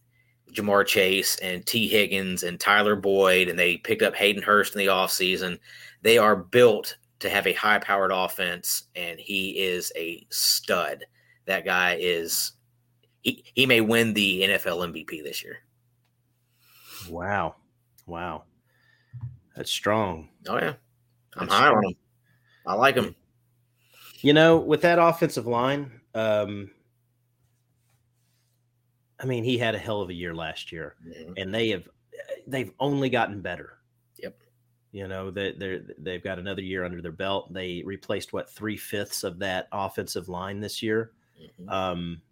[0.53, 4.79] Ja'Marr Chase and Tee Higgins and Tyler Boyd, and they picked up Hayden Hurst in
[4.79, 5.59] the offseason.
[6.03, 11.05] They are built to have a high powered offense, and he is a stud.
[11.47, 12.53] That guy is
[13.23, 15.59] he he may win the NFL MVP this year.
[17.09, 17.57] Wow.
[18.07, 18.45] Wow.
[19.57, 20.29] That's strong.
[20.49, 20.75] Oh yeah.
[21.35, 21.79] I'm That's high strong.
[21.79, 21.97] on him.
[22.67, 23.15] I like him.
[24.21, 26.71] You know, with that offensive line, um,
[29.21, 31.33] I mean, he had a hell of a year last year, mm-hmm.
[31.37, 31.89] and they have
[32.47, 33.79] they've only gotten better.
[34.19, 34.37] Yep.
[34.93, 37.53] You know that they they've got another year under their belt.
[37.53, 41.13] They replaced what three fifths of that offensive line this year.
[41.41, 41.69] Mm-hmm.
[41.69, 42.23] Um,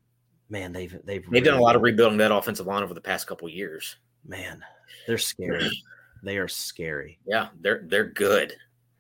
[0.49, 3.01] man, they've they've they've really, done a lot of rebuilding that offensive line over the
[3.01, 3.97] past couple years.
[4.25, 4.63] Man,
[5.07, 5.71] they're scary.
[6.23, 7.19] they are scary.
[7.27, 8.57] Yeah, they're they're good.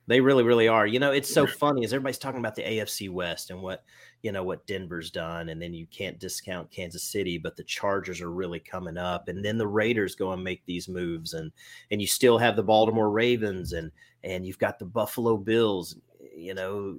[0.08, 0.86] They really, really are.
[0.86, 3.82] You know, it's so funny as everybody's talking about the AFC West and what
[4.22, 8.20] you know what Denver's done, and then you can't discount Kansas City, but the Chargers
[8.20, 11.50] are really coming up, and then the Raiders go and make these moves, and
[11.90, 13.90] and you still have the Baltimore Ravens, and
[14.22, 15.96] and you've got the Buffalo Bills.
[16.36, 16.98] You know,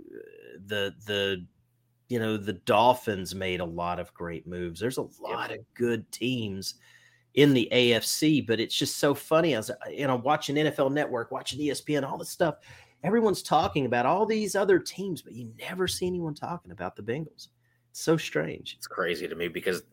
[0.66, 1.46] the the
[2.10, 4.82] you know the Dolphins made a lot of great moves.
[4.82, 6.76] There's a lot of good teams
[7.36, 11.60] in the AFC, but it's just so funny as you know watching NFL Network, watching
[11.60, 12.56] ESPN, all this stuff
[13.04, 17.04] everyone's talking about all these other teams, but you never see anyone talking about the
[17.04, 17.50] Bengals.
[17.92, 18.76] It's so strange.
[18.78, 19.84] It's crazy to me because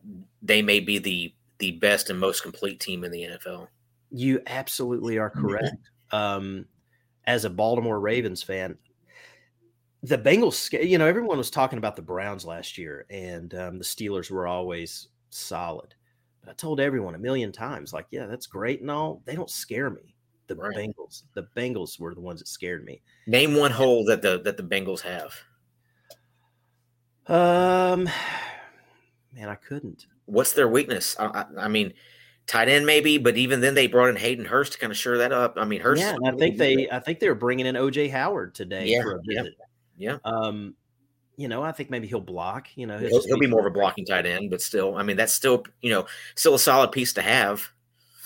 [0.41, 3.67] they may be the the best and most complete team in the NFL.
[4.11, 5.77] You absolutely are correct.
[6.11, 6.65] Um,
[7.25, 8.77] as a Baltimore Ravens fan,
[10.03, 13.83] the Bengals, you know, everyone was talking about the Browns last year, and um, the
[13.83, 15.95] Steelers were always solid.
[16.41, 19.21] But I told everyone a million times, like, yeah, that's great and all.
[19.25, 20.14] They don't scare me
[20.47, 20.75] the right.
[20.75, 21.23] Bengals.
[21.33, 23.01] The Bengals were the ones that scared me.
[23.27, 25.33] Name one hole that the that the Bengals have.
[27.27, 28.09] Um,
[29.33, 30.05] man, I couldn't.
[30.25, 31.15] What's their weakness?
[31.19, 31.93] I, I, I mean,
[32.47, 35.17] tight end maybe, but even then they brought in Hayden Hurst to kind of shore
[35.17, 35.55] that up.
[35.57, 36.01] I mean, Hurst.
[36.01, 39.17] Yeah, I think they I think they were bringing in OJ Howard today yeah, for
[39.17, 39.55] a visit.
[39.97, 40.17] Yeah.
[40.23, 40.31] yeah.
[40.31, 40.75] Um,
[41.37, 42.67] you know, I think maybe he'll block.
[42.75, 45.03] You know, he'll, he'll, he'll be more of a blocking tight end, but still, I
[45.03, 46.05] mean, that's still you know
[46.35, 47.71] still a solid piece to have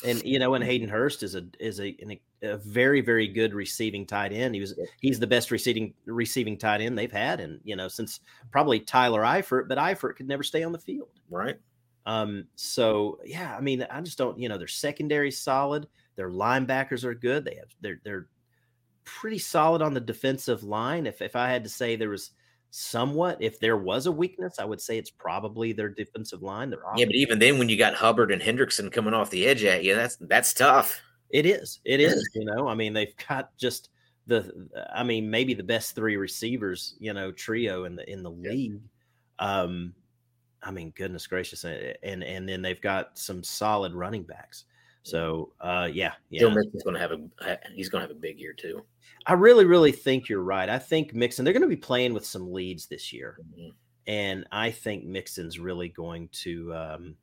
[0.03, 3.53] and you know, and Hayden Hurst is a is a an, a very very good
[3.53, 4.55] receiving tight end.
[4.55, 8.21] He was he's the best receiving receiving tight end they've had, and you know since
[8.51, 11.19] probably Tyler Eifert, but Eifert could never stay on the field.
[11.29, 11.57] Right.
[12.05, 12.45] Um.
[12.55, 14.39] So yeah, I mean, I just don't.
[14.39, 15.87] You know, their secondary solid.
[16.15, 17.45] Their linebackers are good.
[17.45, 18.27] They have they're they're
[19.03, 21.07] pretty solid on the defensive line.
[21.07, 22.31] If if I had to say there was
[22.71, 23.37] somewhat.
[23.41, 26.69] If there was a weakness, I would say it's probably their defensive line.
[26.69, 29.63] Their yeah, but even then, when you got Hubbard and Hendrickson coming off the edge
[29.63, 31.01] at you, that's that's tough.
[31.29, 31.79] It is.
[31.85, 32.27] It is.
[32.33, 33.89] You know, I mean, they've got just
[34.27, 34.67] the.
[34.93, 36.95] I mean, maybe the best three receivers.
[36.99, 38.49] You know, trio in the in the yeah.
[38.49, 38.79] league.
[39.39, 39.93] Um,
[40.61, 44.65] I mean, goodness gracious, and and then they've got some solid running backs.
[45.03, 48.19] So, uh, yeah, yeah, Joe Mixon's going to have a he's going to have a
[48.19, 48.83] big year too.
[49.25, 50.69] I really, really think you're right.
[50.69, 53.37] I think Mixon, they're going to be playing with some leads this year.
[53.41, 53.69] Mm-hmm.
[54.07, 57.15] And I think Mixon's really going to um,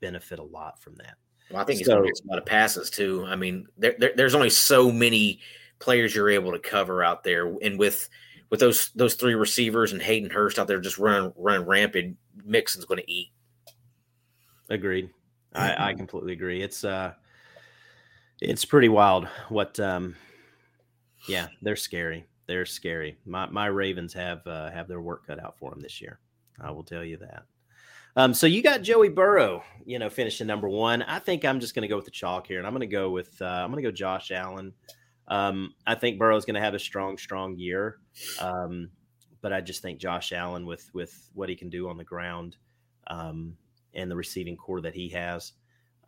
[0.00, 1.16] benefit a lot from that.
[1.50, 3.24] Well, I think he's going to get a lot of passes too.
[3.26, 5.40] I mean, there, there, there's only so many
[5.78, 8.08] players you're able to cover out there, and with
[8.50, 12.84] with those those three receivers and Hayden Hurst out there just running running rampant, Mixon's
[12.84, 13.30] going to eat.
[14.70, 15.10] Agreed.
[15.54, 16.62] I, I completely agree.
[16.62, 17.12] It's uh,
[18.40, 20.16] it's pretty wild what um,
[21.28, 22.26] yeah, they're scary.
[22.46, 23.18] They're scary.
[23.24, 26.18] My my Ravens have uh, have their work cut out for them this year.
[26.60, 27.44] I will tell you that.
[28.16, 31.02] Um, so you got Joey Burrow, you know, finishing number one.
[31.02, 32.86] I think I'm just going to go with the chalk here, and I'm going to
[32.86, 34.72] go with uh, I'm going to go Josh Allen.
[35.26, 37.98] Um, I think Burrow's going to have a strong, strong year,
[38.40, 38.90] um,
[39.40, 42.56] but I just think Josh Allen with with what he can do on the ground
[43.08, 43.56] um,
[43.94, 45.52] and the receiving corps that he has,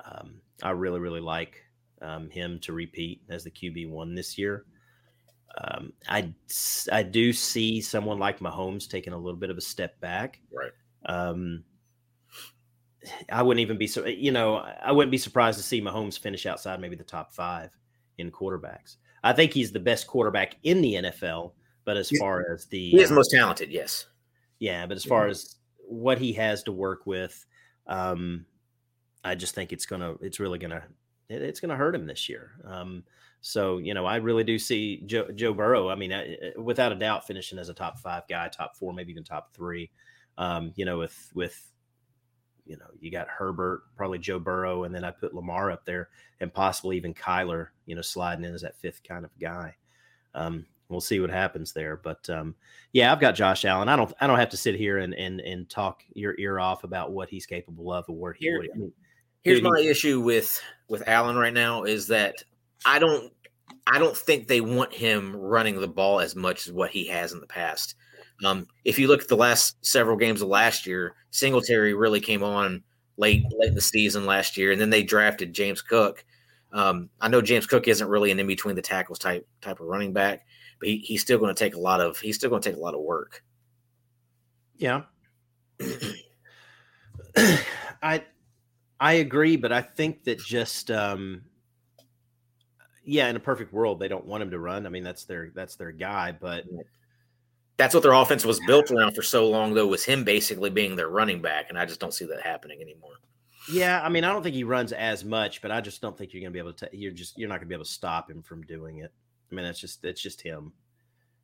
[0.05, 1.62] um, I really, really like
[2.03, 4.64] um, him to repeat as the QB one this year.
[5.59, 6.35] Um, I
[6.92, 10.40] I do see someone like Mahomes taking a little bit of a step back.
[10.53, 10.72] Right.
[11.07, 11.64] Um,
[13.31, 16.44] I wouldn't even be so you know I wouldn't be surprised to see Mahomes finish
[16.44, 17.70] outside maybe the top five
[18.18, 18.96] in quarterbacks.
[19.22, 21.53] I think he's the best quarterback in the NFL,
[21.85, 24.07] but as far as the he is most talented, yes.
[24.59, 27.44] Yeah, but as far as what he has to work with,
[27.87, 28.46] um,
[29.25, 30.85] I just think it's gonna it's really gonna
[31.29, 32.53] it, it's gonna hurt him this year.
[32.64, 33.05] Um,
[33.40, 35.88] so, you know, I really do see Joe, Joe Burrow.
[35.88, 39.12] I mean, I, without a doubt, finishing as a top five guy, top four, maybe
[39.12, 39.90] even top three.
[40.37, 41.72] Um, you know, with with
[42.64, 46.09] you know, you got Herbert, probably Joe Burrow, and then I put Lamar up there,
[46.40, 49.77] and possibly even Kyler, you know, sliding in as that fifth kind of guy.
[50.35, 52.55] Um, we'll see what happens there, but um,
[52.92, 53.88] yeah, I've got Josh Allen.
[53.88, 56.85] I don't, I don't have to sit here and and and talk your ear off
[56.85, 58.46] about what he's capable of or where he.
[58.46, 58.92] Here, I mean,
[59.42, 62.35] here's my issue with with Allen right now is that
[62.85, 63.33] I don't,
[63.87, 67.33] I don't think they want him running the ball as much as what he has
[67.33, 67.94] in the past.
[68.44, 72.42] Um, if you look at the last several games of last year, Singletary really came
[72.42, 72.83] on
[73.16, 76.25] late late in the season last year, and then they drafted James Cook.
[76.72, 79.87] Um, I know James Cook isn't really an in between the tackles type type of
[79.87, 80.46] running back,
[80.78, 82.78] but he, he's still going to take a lot of he's still going to take
[82.78, 83.42] a lot of work.
[84.76, 85.02] Yeah,
[88.02, 88.24] I
[89.00, 91.42] I agree, but I think that just um,
[93.04, 94.86] yeah, in a perfect world, they don't want him to run.
[94.86, 96.64] I mean, that's their that's their guy, but
[97.76, 100.96] that's what their offense was built around for so long, though, was him basically being
[100.96, 103.12] their running back, and I just don't see that happening anymore.
[103.70, 106.32] Yeah, I mean, I don't think he runs as much, but I just don't think
[106.32, 106.88] you're going to be able to.
[106.92, 109.12] You're just you're not going to be able to stop him from doing it.
[109.50, 110.72] I mean, that's just it's just him.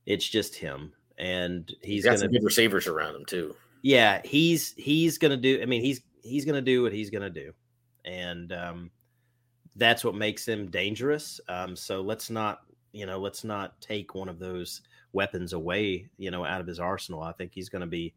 [0.07, 3.55] It's just him, and he's, he's got gonna, some good receivers around him too.
[3.83, 5.61] Yeah, he's he's going to do.
[5.62, 7.53] I mean, he's he's going to do what he's going to do,
[8.05, 8.91] and um,
[9.77, 11.41] that's what makes him dangerous.
[11.49, 12.61] Um, so let's not
[12.93, 16.81] you know let's not take one of those weapons away, you know, out of his
[16.81, 17.23] arsenal.
[17.23, 18.15] I think he's going to be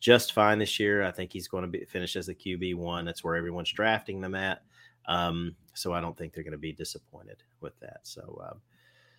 [0.00, 1.04] just fine this year.
[1.04, 3.04] I think he's going to be finish as the QB one.
[3.04, 4.62] That's where everyone's drafting them at.
[5.06, 8.00] Um, so I don't think they're going to be disappointed with that.
[8.02, 8.60] So, um,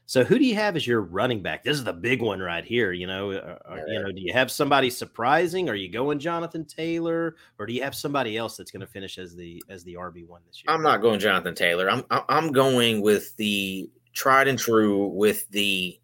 [0.06, 1.63] so who do you have as your running back?
[1.63, 2.92] This is the big one right here.
[2.92, 5.70] You know, uh, uh you know, do you have somebody surprising?
[5.70, 9.18] Are you going Jonathan Taylor, or do you have somebody else that's going to finish
[9.18, 10.74] as the as the RB one this year?
[10.74, 11.89] I'm not going Jonathan Taylor.
[11.89, 16.00] I'm I'm going with the tried and true with the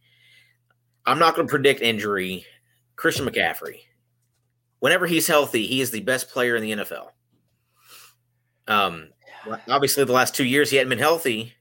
[1.05, 2.45] I'm not going to predict injury.
[2.95, 3.79] Christian McCaffrey.
[4.79, 7.07] Whenever he's healthy, he is the best player in the NFL.
[8.67, 9.09] Um,
[9.69, 11.53] obviously, the last two years he hadn't been healthy,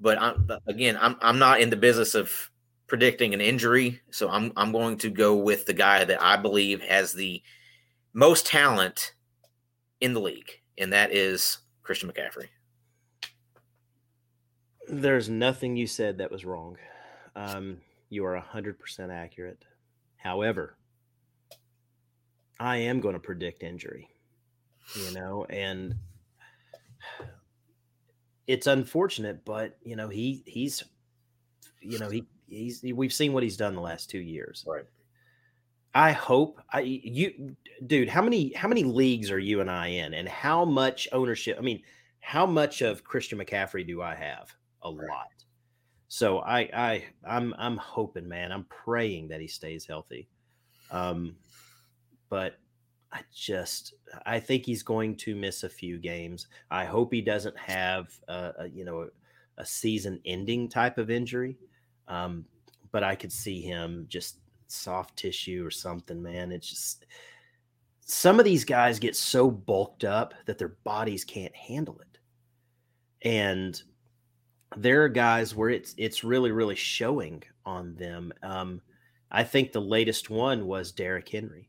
[0.00, 2.50] but I'm, again, I'm I'm not in the business of
[2.86, 6.82] predicting an injury, so I'm I'm going to go with the guy that I believe
[6.82, 7.42] has the
[8.12, 9.14] most talent
[10.00, 12.48] in the league, and that is Christian McCaffrey.
[14.88, 16.76] There's nothing you said that was wrong.
[17.36, 19.64] Um, you are 100% accurate.
[20.16, 20.76] However,
[22.58, 24.08] I am going to predict injury,
[24.94, 25.94] you know, and
[28.48, 30.82] it's unfortunate, but you know, he he's
[31.80, 34.64] you know, he he's we've seen what he's done the last 2 years.
[34.66, 34.84] Right.
[35.94, 37.54] I hope I you
[37.86, 41.56] dude, how many how many leagues are you and I in and how much ownership?
[41.58, 41.82] I mean,
[42.20, 44.52] how much of Christian McCaffrey do I have?
[44.82, 45.08] A right.
[45.08, 45.28] lot.
[46.08, 48.50] So I I I'm I'm hoping, man.
[48.50, 50.28] I'm praying that he stays healthy.
[50.90, 51.36] Um,
[52.30, 52.58] but
[53.12, 53.94] I just
[54.26, 56.48] I think he's going to miss a few games.
[56.70, 59.08] I hope he doesn't have a, you know a,
[59.62, 61.56] a season-ending type of injury.
[62.06, 62.44] Um,
[62.92, 66.52] but I could see him just soft tissue or something, man.
[66.52, 67.06] It's just
[68.00, 72.18] some of these guys get so bulked up that their bodies can't handle it.
[73.26, 73.82] And
[74.76, 78.32] there are guys where it's it's really really showing on them.
[78.42, 78.80] Um,
[79.30, 81.68] I think the latest one was Derrick Henry.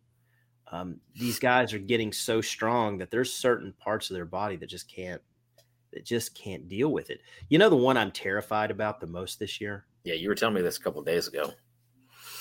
[0.72, 4.70] Um, these guys are getting so strong that there's certain parts of their body that
[4.70, 5.22] just can't
[5.92, 7.22] that just can't deal with it.
[7.50, 9.86] You know the one I'm terrified about the most this year?
[10.04, 11.52] Yeah, you were telling me this a couple days ago.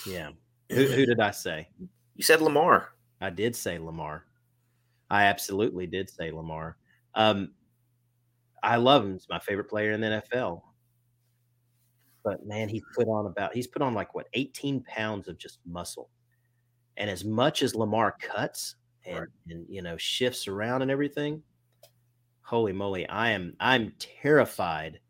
[0.06, 0.30] Yeah.
[0.70, 1.68] Who, who did I say?
[2.14, 2.90] You said Lamar.
[3.20, 4.24] I did say Lamar.
[5.10, 6.76] I absolutely did say Lamar.
[7.14, 7.52] Um,
[8.62, 9.14] I love him.
[9.14, 10.62] He's my favorite player in the NFL.
[12.22, 15.58] But man, he put on about he's put on like what 18 pounds of just
[15.64, 16.10] muscle.
[16.98, 18.74] And as much as Lamar cuts
[19.06, 19.28] and, right.
[19.48, 21.42] and you know shifts around and everything,
[22.42, 25.00] holy moly, I am I'm terrified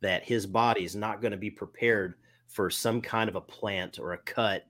[0.00, 2.14] that his body is not going to be prepared
[2.46, 4.64] for some kind of a plant or a cut.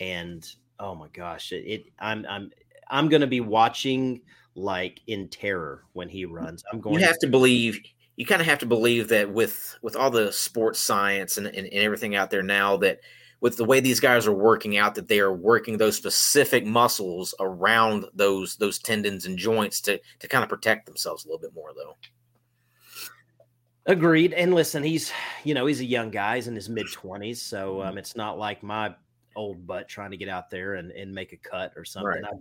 [0.00, 0.46] And
[0.80, 2.50] oh my gosh, it, it I'm I'm
[2.90, 4.22] I'm going to be watching
[4.54, 6.64] like in terror when he mm, runs.
[6.72, 6.98] I'm going.
[6.98, 7.80] You have to, to believe.
[8.16, 11.56] You kind of have to believe that with with all the sports science and, and,
[11.56, 13.00] and everything out there now that
[13.42, 17.34] with the way these guys are working out that they are working those specific muscles
[17.40, 21.54] around those those tendons and joints to to kind of protect themselves a little bit
[21.54, 21.96] more though
[23.86, 25.12] agreed and listen he's
[25.44, 27.88] you know he's a young guy he's in his mid 20s so mm-hmm.
[27.88, 28.94] um, it's not like my
[29.34, 32.34] old butt trying to get out there and, and make a cut or something right.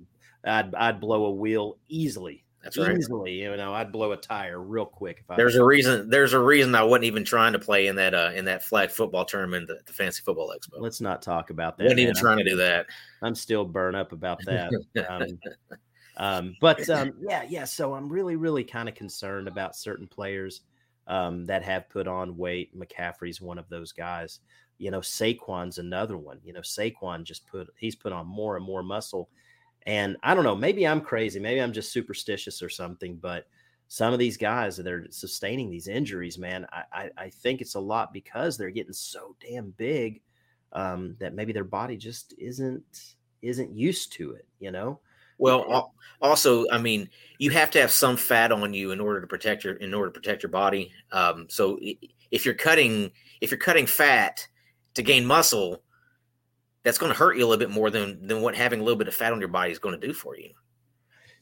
[0.43, 2.43] I'd I'd blow a wheel easily.
[2.63, 2.95] That's right.
[2.95, 5.19] Easily, you know, I'd blow a tire real quick.
[5.21, 6.09] If I there's a reason.
[6.09, 8.91] There's a reason I wasn't even trying to play in that uh in that flag
[8.91, 10.79] football tournament, the, the fancy football expo.
[10.79, 11.85] Let's not talk about that.
[11.85, 12.85] wasn't even trying to do that.
[13.21, 14.71] I'm still burned up about that.
[15.09, 15.25] um,
[16.17, 17.63] Um, but um, yeah, yeah.
[17.63, 20.61] So I'm really, really kind of concerned about certain players
[21.07, 22.77] um, that have put on weight.
[22.77, 24.39] McCaffrey's one of those guys.
[24.77, 26.39] You know, Saquon's another one.
[26.43, 29.29] You know, Saquon just put he's put on more and more muscle.
[29.85, 33.47] And I don't know, maybe I'm crazy, maybe I'm just superstitious or something, but
[33.87, 37.75] some of these guys that are sustaining these injuries, man, I, I, I think it's
[37.75, 40.21] a lot because they're getting so damn big
[40.71, 44.99] um, that maybe their body just isn't isn't used to it, you know.
[45.39, 45.91] Well,
[46.21, 49.63] also, I mean, you have to have some fat on you in order to protect
[49.63, 50.91] your in order to protect your body.
[51.11, 51.79] Um, so
[52.29, 54.47] if you're cutting if you're cutting fat
[54.93, 55.81] to gain muscle,
[56.83, 58.97] that's going to hurt you a little bit more than than what having a little
[58.97, 60.51] bit of fat on your body is going to do for you.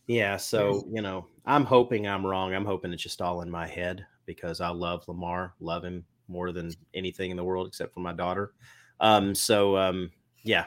[0.07, 2.53] Yeah, so you know, I'm hoping I'm wrong.
[2.53, 6.51] I'm hoping it's just all in my head because I love Lamar, love him more
[6.51, 8.53] than anything in the world except for my daughter.
[8.99, 10.11] Um, so um,
[10.43, 10.65] yeah,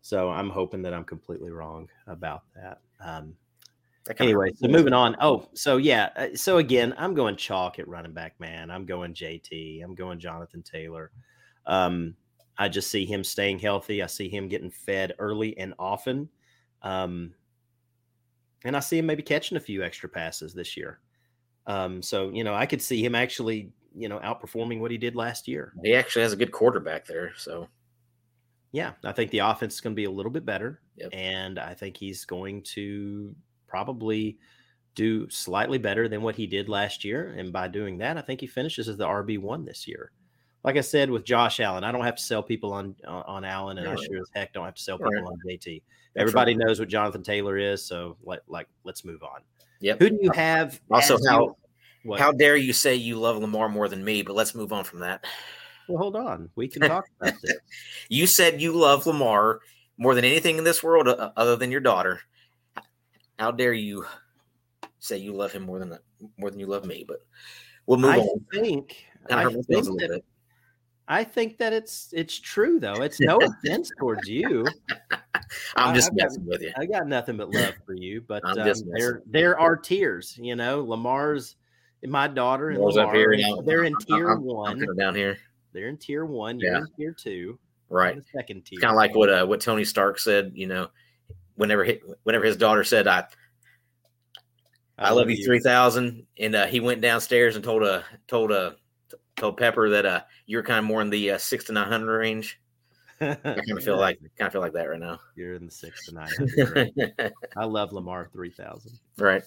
[0.00, 2.78] so I'm hoping that I'm completely wrong about that.
[3.04, 3.34] Um,
[4.18, 5.16] anyway, so moving on.
[5.20, 6.08] Oh, so yeah.
[6.16, 8.70] Uh, so again, I'm going chalk at running back, man.
[8.70, 9.84] I'm going JT.
[9.84, 11.10] I'm going Jonathan Taylor.
[11.66, 12.14] Um,
[12.60, 14.02] I just see him staying healthy.
[14.02, 16.28] I see him getting fed early and often.
[16.82, 17.32] Um,
[18.66, 21.00] and I see him maybe catching a few extra passes this year.
[21.66, 25.16] Um, so, you know, I could see him actually, you know, outperforming what he did
[25.16, 25.72] last year.
[25.82, 27.32] He actually has a good quarterback there.
[27.34, 27.66] So,
[28.72, 30.82] yeah, I think the offense is going to be a little bit better.
[30.96, 31.08] Yep.
[31.14, 33.34] And I think he's going to
[33.68, 34.36] probably
[34.94, 37.34] do slightly better than what he did last year.
[37.38, 40.12] And by doing that, I think he finishes as the RB1 this year.
[40.62, 43.44] Like I said with Josh Allen, I don't have to sell people on uh, on
[43.44, 45.24] Allen, and I sure as heck don't have to sell people right.
[45.24, 45.82] on JT.
[46.16, 46.66] Everybody right.
[46.66, 49.40] knows what Jonathan Taylor is, so let, like let's move on.
[49.80, 49.98] Yep.
[50.00, 50.80] Who do you uh, have?
[50.90, 51.56] Also, how
[52.04, 54.22] you, how dare you say you love Lamar more than me?
[54.22, 55.24] But let's move on from that.
[55.88, 56.50] Well, hold on.
[56.56, 57.56] We can talk about this.
[58.08, 59.60] you said you love Lamar
[59.96, 62.20] more than anything in this world uh, uh other than your daughter.
[63.38, 64.04] How dare you
[64.98, 65.98] say you love him more than
[66.36, 67.04] more than you love me?
[67.06, 67.24] But
[67.86, 68.44] we'll move I on.
[68.52, 70.22] Think, I think that,
[71.10, 73.02] I think that it's it's true though.
[73.02, 74.64] It's no offense towards you.
[75.76, 76.72] I'm just I, messing got, with you.
[76.78, 80.38] I got nothing but love for you, but um, there there are tears.
[80.40, 81.56] You know, Lamar's
[82.06, 84.80] my daughter and Lamar, here, they're in tier I'm, one.
[84.88, 85.36] I'm down here.
[85.72, 86.60] They're in tier one.
[86.60, 86.78] You're yeah.
[86.78, 87.58] in tier two.
[87.88, 88.22] Right.
[88.32, 88.78] second tier.
[88.78, 90.52] Kind of like what uh, what Tony Stark said.
[90.54, 90.90] You know,
[91.56, 93.24] whenever he, whenever his daughter said, "I
[94.96, 98.04] I, I love, love you, three thousand, and uh, he went downstairs and told a
[98.28, 98.76] told a
[99.40, 102.18] told Pepper that uh, you're kind of more in the uh, six to nine hundred
[102.18, 102.60] range.
[103.20, 105.20] I kind of feel like kind of feel like that right now.
[105.36, 107.32] You're in the six to nine hundred.
[107.56, 108.98] I love Lamar three thousand.
[109.18, 109.42] Right.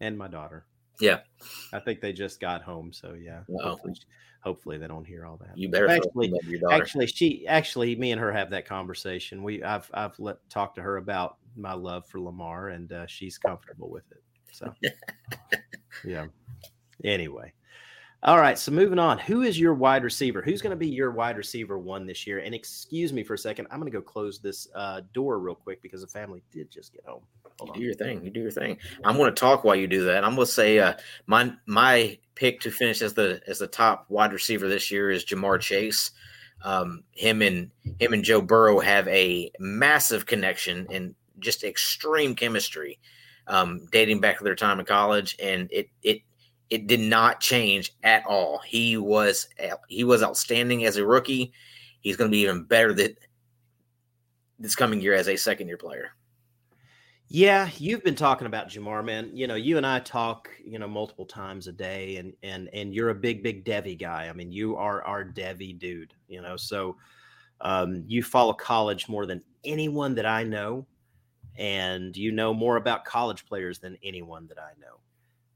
[0.00, 0.66] And my daughter.
[1.00, 1.20] Yeah.
[1.72, 3.40] I think they just got home, so yeah.
[3.60, 3.94] Hopefully,
[4.40, 5.56] hopefully, they don't hear all that.
[5.56, 6.32] You better actually.
[6.70, 9.42] Actually, she actually, me and her have that conversation.
[9.42, 13.38] We I've I've let talked to her about my love for Lamar, and uh, she's
[13.38, 14.22] comfortable with it.
[14.52, 14.72] So,
[16.04, 16.26] yeah.
[17.04, 17.52] Anyway,
[18.22, 19.18] all right, so moving on.
[19.18, 20.42] Who is your wide receiver?
[20.42, 22.38] Who's going to be your wide receiver one this year?
[22.38, 23.68] And excuse me for a second.
[23.70, 26.92] I'm going to go close this uh, door real quick because the family did just
[26.92, 27.22] get home.
[27.58, 27.78] Hold you on.
[27.78, 28.24] do your thing.
[28.24, 28.78] You do your thing.
[29.04, 30.24] I'm going to talk while you do that.
[30.24, 30.94] I'm going to say uh,
[31.26, 35.24] my my pick to finish as the as the top wide receiver this year is
[35.24, 36.10] Ja'Marr Chase.
[36.64, 42.98] Um, him and him and Joe Burrow have a massive connection and just extreme chemistry,
[43.46, 46.22] um, dating back to their time in college, and it it
[46.70, 48.60] it did not change at all.
[48.66, 49.48] He was
[49.88, 51.52] he was outstanding as a rookie.
[52.00, 53.18] He's going to be even better that
[54.58, 56.10] this coming year as a second year player.
[57.28, 59.30] Yeah, you've been talking about Ja'Marr, man.
[59.34, 62.94] You know, you and I talk, you know, multiple times a day, and and and
[62.94, 64.28] you're a big, big devy guy.
[64.28, 66.14] I mean, you are our devy dude.
[66.28, 66.96] You know, so
[67.60, 70.86] um, you follow college more than anyone that I know,
[71.56, 75.00] and you know more about college players than anyone that I know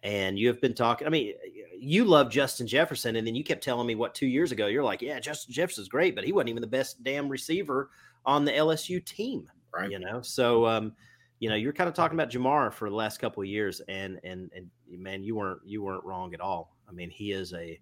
[0.02, 1.06] and you have been talking.
[1.06, 1.34] I mean,
[1.78, 4.84] you love Justin Jefferson, and then you kept telling me what two years ago you're
[4.84, 7.90] like, yeah, Justin Jefferson's great, but he wasn't even the best damn receiver
[8.24, 9.90] on the LSU team, right?
[9.90, 10.92] You know, so um,
[11.38, 14.20] you know, you're kind of talking about Ja'Marr for the last couple of years, and
[14.24, 16.76] and and man, you weren't you weren't wrong at all.
[16.88, 17.78] I mean, he is a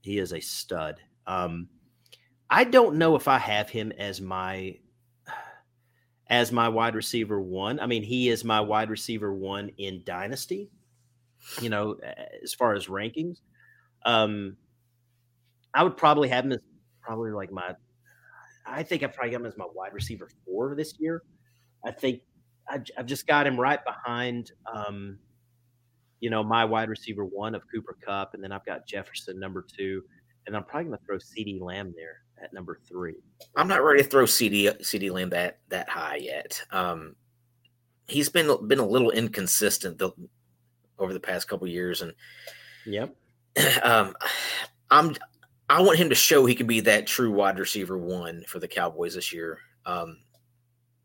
[0.00, 1.00] he is a stud.
[1.26, 1.68] Um,
[2.50, 4.78] I don't know if I have him as my
[6.28, 7.78] as my wide receiver one.
[7.78, 10.70] I mean, he is my wide receiver one in Dynasty
[11.60, 11.96] you know,
[12.42, 13.38] as far as rankings.
[14.04, 14.56] Um,
[15.74, 16.62] I would probably have him as
[17.02, 17.74] probably like my.
[18.66, 21.22] I think I probably got him as my wide receiver four this year.
[21.86, 22.20] I think
[22.68, 25.18] I've, I've just got him right behind, um,
[26.20, 29.64] you know, my wide receiver one of Cooper Kupp, and then I've got Jefferson number
[29.76, 30.02] two,
[30.46, 33.14] and I'm probably going to throw CeeDee Lamb there at number three.
[33.56, 36.62] I'm not ready to throw CD CeeDee Lamb that that high yet.
[36.70, 37.16] Um,
[38.06, 40.10] he's been been a little inconsistent the,
[40.98, 42.12] over the past couple years, and
[42.86, 43.14] yep,
[43.82, 44.14] um,
[44.90, 45.14] I'm
[45.70, 48.68] I want him to show he can be that true wide receiver one for the
[48.68, 49.58] Cowboys this year.
[49.84, 50.18] Um,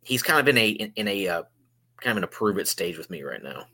[0.03, 1.43] he's kind of in a in, in a uh,
[1.99, 3.65] kind of an a prove it stage with me right now.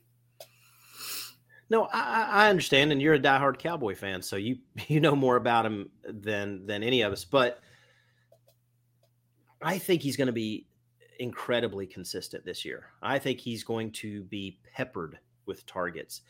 [1.72, 4.58] No, I, I understand, and you're a diehard Cowboy fan, so you
[4.88, 7.26] you know more about him than than any of us.
[7.26, 7.60] But
[9.62, 10.68] I think he's going to be
[11.20, 12.86] incredibly consistent this year.
[13.02, 15.20] I think he's going to be peppered
[15.50, 16.22] with targets.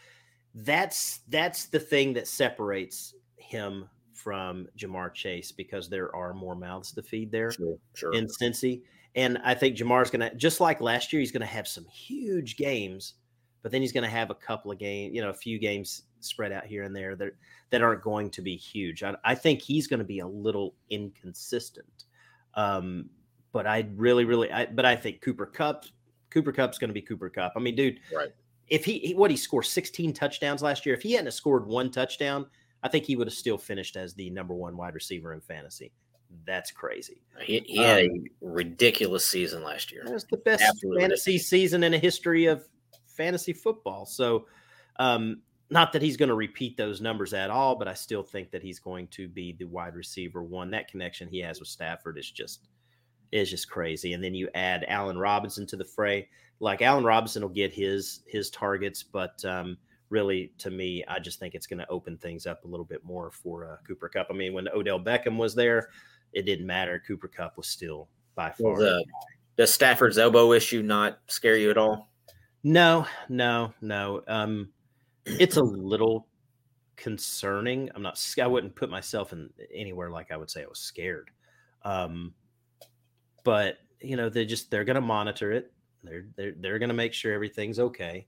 [0.55, 6.91] That's that's the thing that separates him from Ja'Marr Chase because there are more mouths
[6.93, 8.13] to feed there sure, sure.
[8.13, 8.81] in Cincy.
[9.15, 11.85] And I think Ja'Marr's going to just like last year, he's going to have some
[11.85, 13.13] huge games,
[13.61, 16.03] but then he's going to have a couple of games, you know, a few games
[16.19, 17.31] spread out here and there that
[17.69, 19.03] that aren't going to be huge.
[19.03, 22.05] I, I think he's going to be a little inconsistent.
[22.55, 23.09] Um,
[23.51, 25.85] but I really, really, I, but I think Cooper Kupp,
[26.29, 27.53] Cooper Kupp's going to be Cooper Kupp.
[27.55, 28.29] I mean, dude, right?
[28.69, 31.91] If he, he what he scored 16 touchdowns last year, if he hadn't scored one
[31.91, 32.45] touchdown,
[32.83, 35.91] I think he would have still finished as the number one wide receiver in fantasy.
[36.45, 37.21] That's crazy.
[37.41, 40.03] He, he had um, a ridiculous season last year.
[40.05, 42.67] It was the best Absolutely fantasy season in the history of
[43.07, 44.05] fantasy football.
[44.05, 44.45] So,
[44.97, 45.41] um,
[45.71, 48.63] not that he's going to repeat those numbers at all, but I still think that
[48.63, 50.71] he's going to be the wide receiver one.
[50.71, 52.67] That connection he has with Stafford is just
[53.31, 54.13] is just crazy.
[54.13, 56.27] And then you add Allen Robinson to the fray.
[56.59, 59.77] Like Allen Robinson will get his his targets, but um,
[60.09, 63.03] really, to me, I just think it's going to open things up a little bit
[63.03, 64.27] more for uh, Cooper Kupp.
[64.29, 65.89] I mean, when Odell Beckham was there,
[66.33, 67.01] it didn't matter.
[67.05, 68.77] Cooper Kupp was still by far.
[68.77, 69.03] The,
[69.57, 72.09] does Stafford's elbow issue not scare you at all?
[72.63, 74.21] No, no, no.
[74.27, 74.69] Um,
[75.25, 76.27] it's a little
[76.95, 77.89] concerning.
[77.95, 78.21] I'm not.
[78.41, 81.31] I wouldn't put myself in anywhere like I would say I was scared.
[81.83, 82.33] Um,
[83.43, 85.71] but you know they just they're going to monitor it.
[86.03, 88.27] They're they're they're going to make sure everything's okay,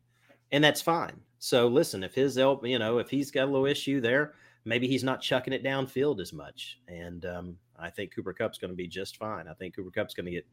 [0.51, 1.19] and that's fine.
[1.39, 4.33] So listen, if his elbow, you know, if he's got a little issue there,
[4.65, 6.79] maybe he's not chucking it downfield as much.
[6.87, 9.47] And um, I think Cooper Kupp's going to be just fine.
[9.47, 10.47] I think Cooper Kupp's going to get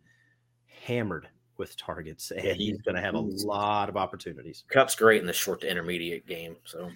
[0.67, 4.65] hammered with targets, and he's going to have a lot of opportunities.
[4.71, 6.57] Kupp's great in the short to intermediate game.
[6.65, 6.89] So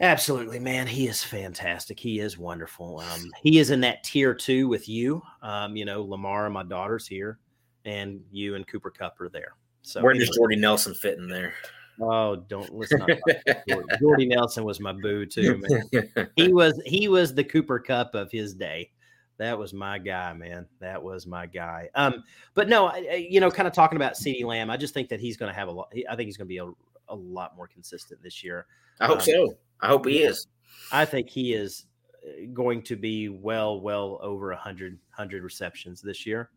[0.00, 2.00] absolutely, man, he is fantastic.
[2.00, 3.00] He is wonderful.
[3.00, 5.22] Um, he is in that tier two with you.
[5.42, 7.38] Um, you know, Lamar and my daughter's here,
[7.84, 9.54] and you and Cooper Kupp are there.
[9.86, 11.54] So where does Jordy Nelson fit in there?
[12.00, 13.06] Oh, don't listen.
[13.68, 13.88] Jordy.
[14.00, 16.28] Jordy Nelson was my boo too, man.
[16.36, 18.90] He was he was the Cooper Kupp of his day.
[19.38, 20.66] That was my guy, man.
[20.80, 21.88] That was my guy.
[21.94, 22.24] Um,
[22.54, 25.20] but no, I, you know, kind of talking about CeeDee Lamb, I just think that
[25.20, 25.92] he's going to have a lot.
[26.10, 26.68] I think he's going to be a,
[27.08, 28.66] a lot more consistent this year.
[29.00, 29.54] I hope um, so.
[29.80, 30.48] I hope he is.
[30.90, 31.86] I think he is
[32.26, 36.50] uh, going to be well, well over a hundred hundred receptions this year.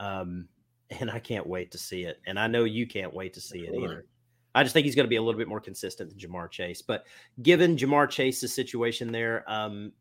[0.00, 0.48] Um,
[0.90, 2.20] and I can't wait to see it.
[2.26, 4.06] And I know you can't wait to see it either.
[4.54, 6.80] I just think he's going to be a little bit more consistent than Ja'Marr Chase.
[6.80, 7.06] But
[7.42, 9.92] given Ja'Marr Chase's situation there, um,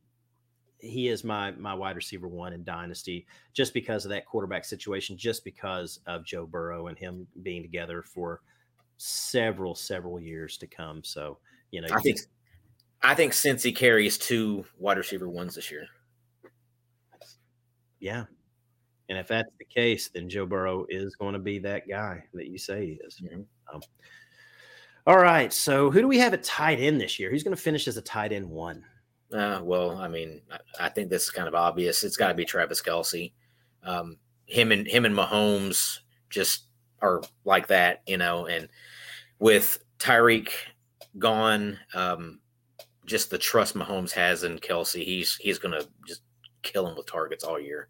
[0.77, 5.17] he is my my wide receiver one in dynasty just because of that quarterback situation,
[5.17, 8.41] just because of Joe Burrow and him being together for
[8.97, 11.03] several several years to come.
[11.03, 11.39] So
[11.71, 12.19] you know, I think
[13.01, 15.87] I think since he carries two wide receiver ones this year.
[17.99, 18.25] Yeah.
[19.09, 22.47] And if that's the case, then Joe Burrow is going to be that guy that
[22.47, 23.21] you say he is.
[23.73, 23.81] Um,
[25.05, 25.51] all right.
[25.51, 27.29] So who do we have at tight end this year?
[27.29, 28.83] Who's going to finish as a tight end one?
[29.33, 32.03] Uh, well, I mean, I, I think this is kind of obvious.
[32.03, 33.33] It's got to be Travis Kelce.
[33.83, 35.99] Um, him and him and Mahomes
[36.29, 36.67] just
[37.01, 38.45] are like that, you know.
[38.45, 38.69] And
[39.39, 40.49] with Tyreek
[41.19, 42.39] gone, um,
[43.05, 46.21] just the trust Mahomes has in Kelce, he's he's going to just
[46.61, 47.89] kill him with targets all year.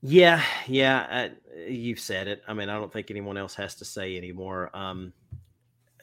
[0.00, 2.42] Yeah, yeah, uh, you've said it.
[2.46, 4.70] I mean, I don't think anyone else has to say anymore.
[4.74, 5.12] Um,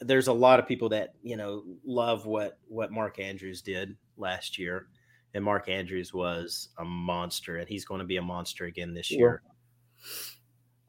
[0.00, 4.58] there's a lot of people that you know love what what Mark Andrews did last
[4.58, 4.88] year,
[5.32, 9.10] and Mark Andrews was a monster, and he's going to be a monster again this
[9.10, 9.42] year.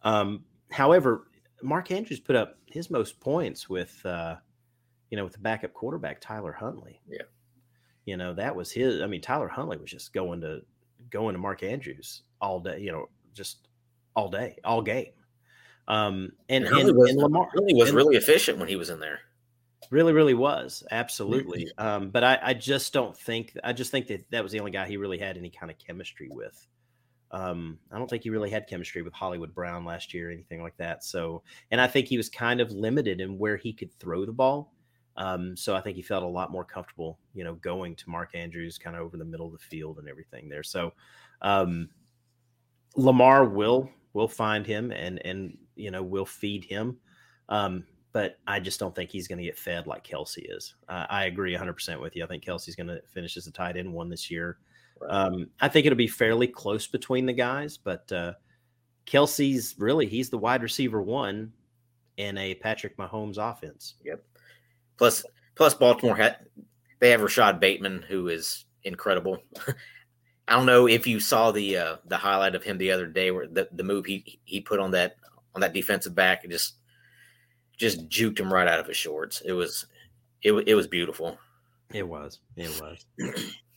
[0.04, 1.28] Um, however,
[1.62, 4.36] Mark Andrews put up his most points with, uh,
[5.10, 7.02] you know, with the backup quarterback Tyler Huntley.
[7.08, 7.24] Yeah,
[8.04, 9.02] you know that was his.
[9.02, 10.60] I mean, Tyler Huntley was just going to
[11.10, 13.68] going to Mark Andrews all day, you know, just
[14.16, 15.12] all day, all game.
[15.88, 19.00] Um, and, and, and, was, and Lamar really was really efficient when he was in
[19.00, 19.20] there.
[19.90, 21.66] Really, really was absolutely.
[21.66, 21.88] Mm-hmm.
[21.88, 24.72] Um, but I, I, just don't think I just think that that was the only
[24.72, 26.68] guy he really had any kind of chemistry with.
[27.32, 30.62] Um, I don't think he really had chemistry with Hollywood Brown last year or anything
[30.62, 31.04] like that.
[31.04, 34.32] So, and I think he was kind of limited in where he could throw the
[34.32, 34.74] ball.
[35.18, 38.36] Um, so I think he felt a lot more comfortable, you know, going to Mark
[38.36, 40.64] Andrews kind of over the middle of the field and everything there.
[40.64, 40.94] So
[41.42, 41.90] um,
[42.98, 46.98] Lamar will will find him and and you know, will feed him.
[47.50, 50.76] Um, but I just don't think he's going to get fed like Kelce is.
[50.90, 52.24] Uh, I agree 100% with you.
[52.24, 54.58] I think Kelce's going to finish as a tight end one this year.
[55.00, 55.12] Right.
[55.12, 58.34] Um, I think it'll be fairly close between the guys, but uh,
[59.06, 61.54] Kelce's really, he's the wide receiver one
[62.18, 63.96] in a Patrick Mahomes offense.
[64.04, 64.24] Yep.
[64.98, 65.24] Plus,
[65.56, 66.38] plus Baltimore had
[67.00, 69.38] they have Rashod Bateman, who is incredible.
[70.48, 73.32] I don't know if you saw the uh, the highlight of him the other day,
[73.32, 75.18] where the, the move he he put on that
[75.54, 76.76] on that defensive back, and just
[77.78, 79.42] just juked him right out of his shorts.
[79.42, 79.88] It was
[80.42, 81.38] it it was beautiful.
[81.94, 82.40] It was.
[82.56, 83.06] It was.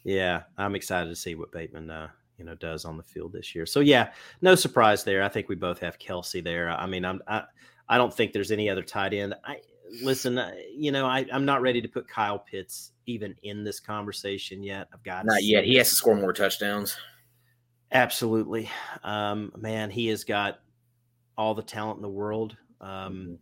[0.04, 2.08] yeah, I'm excited to see what Bateman uh,
[2.38, 3.66] you know does on the field this year.
[3.66, 5.22] So yeah, no surprise there.
[5.22, 6.70] I think we both have Kelce there.
[6.70, 7.42] I mean, I'm I
[7.88, 9.34] I don't think there's any other tight end.
[9.44, 9.58] I
[10.02, 13.80] listen, uh, you know, I, I'm not ready to put Kyle Pitts even in this
[13.80, 14.88] conversation yet.
[14.92, 15.64] I've got not yet.
[15.64, 16.96] He has to score more touchdowns.
[17.92, 18.70] Absolutely,
[19.02, 19.90] um, man.
[19.90, 20.60] He has got
[21.36, 22.56] all the talent in the world.
[22.80, 23.34] Um, mm-hmm.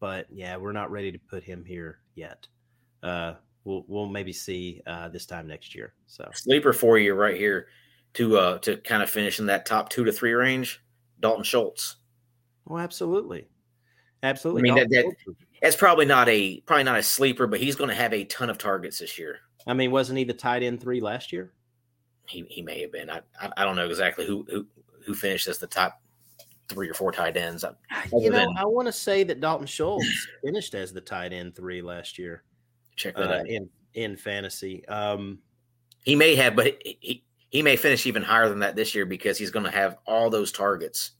[0.00, 2.46] But yeah, we're not ready to put him here yet.
[3.02, 3.34] Uh,
[3.64, 5.94] we'll we'll maybe see uh, this time next year.
[6.06, 7.66] So sleeper for you right here
[8.14, 10.80] to uh, to kind of finish in that top two to three range.
[11.20, 11.96] Dalton Schultz.
[12.68, 13.48] Oh, absolutely.
[14.22, 14.70] Absolutely.
[14.70, 17.90] I mean, that, that, that's probably not a probably not a sleeper, but he's going
[17.90, 19.40] to have a ton of targets this year.
[19.66, 21.52] I mean, wasn't he the tight end three last year?
[22.26, 23.10] He, he may have been.
[23.10, 24.66] I, I, I don't know exactly who who
[25.04, 26.00] who finished as the top
[26.68, 27.64] three or four tight ends.
[28.12, 30.06] You know, than, I want to say that Dalton Schultz
[30.44, 32.44] finished as the tight end three last year.
[32.96, 34.86] Check that uh, out in in fantasy.
[34.88, 35.38] Um,
[36.04, 39.06] he may have, but he, he he may finish even higher than that this year
[39.06, 41.12] because he's going to have all those targets.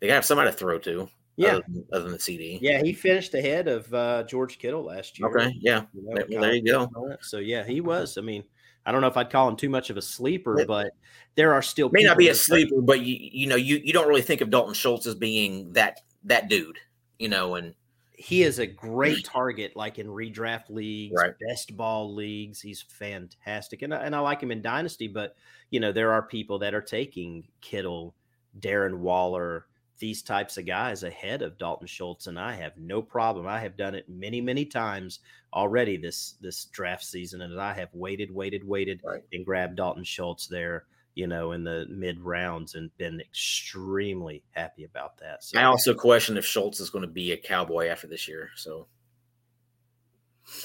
[0.00, 1.08] They got to have somebody to throw to.
[1.40, 1.54] Yeah.
[1.54, 2.58] Other than, other than, the CeeDee.
[2.60, 5.28] Yeah, he finished ahead of uh, George Kittle last year.
[5.28, 5.56] Okay.
[5.60, 5.84] Yeah.
[5.94, 7.16] You know, well, there you go.
[7.20, 8.18] So yeah, he was.
[8.18, 8.44] I mean,
[8.86, 10.92] I don't know if I'd call him too much of a sleeper, but
[11.34, 14.08] there are still may not be a sleeper, but you you know you you don't
[14.08, 16.78] really think of Dalton Schultz as being that that dude,
[17.18, 17.74] you know, and
[18.12, 21.32] he is a great target, like in redraft leagues, right.
[21.48, 22.60] best ball leagues.
[22.60, 25.08] He's fantastic, and I, and I like him in dynasty.
[25.08, 25.36] But
[25.70, 28.14] you know, there are people that are taking Kittle,
[28.58, 29.66] Darren Waller,
[30.00, 33.46] these types of guys ahead of Dalton Schultz, and I have no problem.
[33.46, 35.20] I have done it many, many times
[35.52, 39.22] already this this draft season, and I have waited, waited, waited, right.
[39.32, 44.84] and grabbed Dalton Schultz there, you know, in the mid rounds, and been extremely happy
[44.84, 45.44] about that.
[45.44, 48.50] So, I also question if Schultz is going to be a Cowboy after this year.
[48.56, 48.86] So,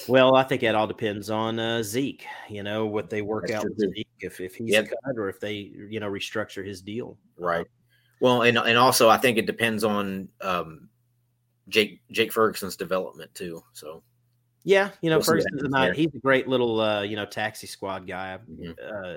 [0.08, 2.26] well, I think it all depends on uh, Zeke.
[2.48, 4.88] You know what they work That's out with Zeke, if if he's yep.
[4.88, 7.18] cut or if they you know restructure his deal.
[7.36, 7.66] Right.
[8.20, 10.88] Well, and and also I think it depends on um,
[11.68, 13.62] Jake Jake Ferguson's development too.
[13.72, 14.02] So
[14.64, 17.66] yeah, you know, we'll Ferguson's a nice, he's a great little uh, you know taxi
[17.66, 18.38] squad guy.
[18.50, 18.72] Mm-hmm.
[18.82, 19.16] Uh,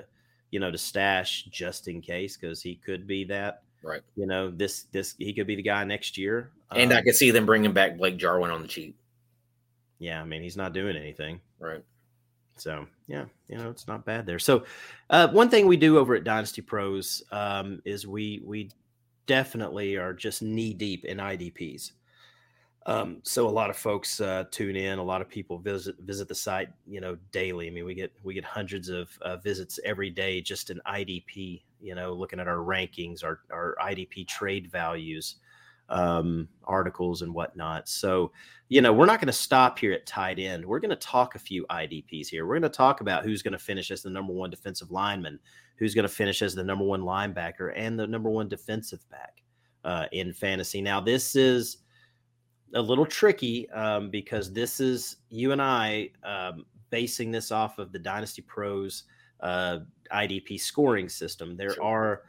[0.50, 3.62] you know, to stash just in case because he could be that.
[3.82, 4.02] Right.
[4.16, 6.50] You know, this this he could be the guy next year.
[6.72, 8.96] And um, I could see them bringing back Blake Jarwin on the cheap.
[9.98, 11.40] Yeah, I mean he's not doing anything.
[11.58, 11.82] Right.
[12.56, 14.38] So yeah, you know it's not bad there.
[14.38, 14.64] So
[15.08, 18.70] uh, one thing we do over at Dynasty Pros um, is we we
[19.30, 21.92] definitely are just knee deep in IDPs.
[22.84, 24.98] Um, so a lot of folks uh, tune in.
[24.98, 27.68] A lot of people visit visit the site, you know, daily.
[27.68, 31.62] I mean, we get we get hundreds of uh, visits every day just in IDP.
[31.80, 35.36] You know, looking at our rankings, our our IDP trade values,
[35.90, 37.88] um, articles, and whatnot.
[37.88, 38.32] So,
[38.68, 40.64] you know, we're not going to stop here at tight end.
[40.64, 42.46] We're going to talk a few IDPs here.
[42.46, 45.38] We're going to talk about who's going to finish as the number one defensive lineman,
[45.76, 49.42] who's going to finish as the number one linebacker and the number one defensive back
[49.84, 50.80] uh, in fantasy.
[50.80, 51.78] Now, this is
[52.74, 57.92] a little tricky um, because this is you and I um, basing this off of
[57.92, 59.04] the Dynasty Pros
[59.40, 59.78] uh,
[60.12, 61.56] IDP scoring system.
[61.56, 61.84] There sure.
[61.84, 62.22] are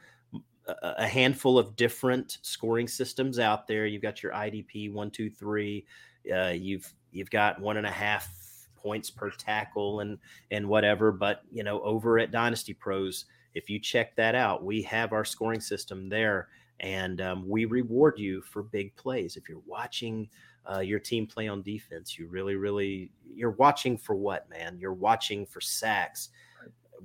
[0.68, 3.86] a handful of different scoring systems out there.
[3.86, 5.86] You've got your IDP one, two, three.
[6.34, 8.32] Uh, you've you've got one and a half
[8.76, 10.18] points per tackle and
[10.52, 11.12] and whatever.
[11.12, 15.26] But you know, over at Dynasty Pros, if you check that out, we have our
[15.26, 16.50] scoring system there,
[16.80, 19.38] and um, we reward you for big plays.
[19.38, 20.30] If you're watching
[20.72, 24.78] uh, your team play on defense, you really, really, you're watching for what, man?
[24.80, 26.30] You're watching for sacks.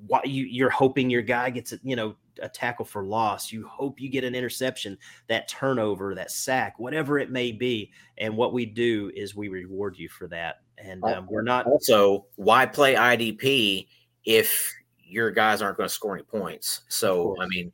[0.06, 3.52] What you you're hoping your guy gets a, you know a tackle for loss.
[3.52, 7.92] You hope you get an interception, that turnover, that sack, whatever it may be.
[8.18, 10.60] And what we do is we reward you for that.
[10.78, 13.86] And um, we're not also why play IDP
[14.24, 16.82] if your guys aren't going to score any points.
[16.88, 17.72] So, I mean,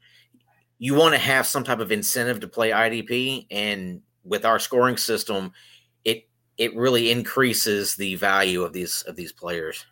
[0.79, 4.97] you want to have some type of incentive to play IDP, and with our scoring
[4.97, 5.53] system,
[6.05, 9.87] it it really increases the value of these of these players.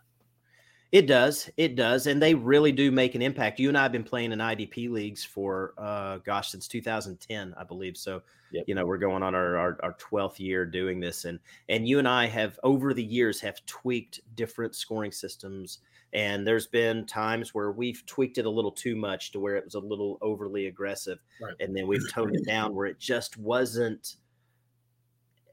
[0.93, 1.49] It does.
[1.57, 2.09] It does.
[2.09, 3.61] And they really do make an impact.
[3.61, 7.62] You and I have been playing in IDP leagues for, uh, gosh, since 2010, I
[7.62, 7.97] believe.
[7.97, 8.64] So, yep.
[8.66, 11.26] you know, we're going on our, our, our 12th year doing this.
[11.26, 11.38] And,
[11.68, 15.78] and you and I have over the years have tweaked different scoring systems.
[16.12, 19.64] And there's been times where we've tweaked it a little too much to where it
[19.64, 21.20] was a little overly aggressive.
[21.41, 21.55] Right.
[21.61, 24.16] And then we've toned it down where it just wasn't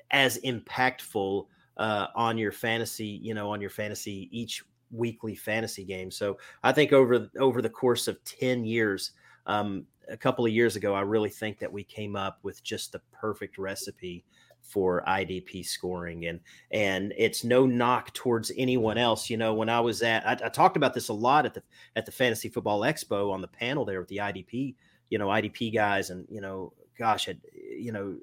[0.10, 1.46] as impactful
[1.78, 6.12] uh, on your fantasy, you know, on your fantasy each weekly fantasy game.
[6.12, 9.12] So I think over over the course of 10 years,
[9.46, 12.92] um, a couple of years ago, I really think that we came up with just
[12.92, 14.24] the perfect recipe
[14.62, 16.28] for IDP scoring.
[16.28, 16.40] And
[16.72, 19.30] and it's no knock towards anyone else.
[19.30, 21.64] You know, when I was at I, I talked about this a lot at the
[21.96, 24.76] at the Fantasy Football Expo on the panel there with the IDP,
[25.10, 28.18] you know, IDP guys and you know, gosh, had, you know,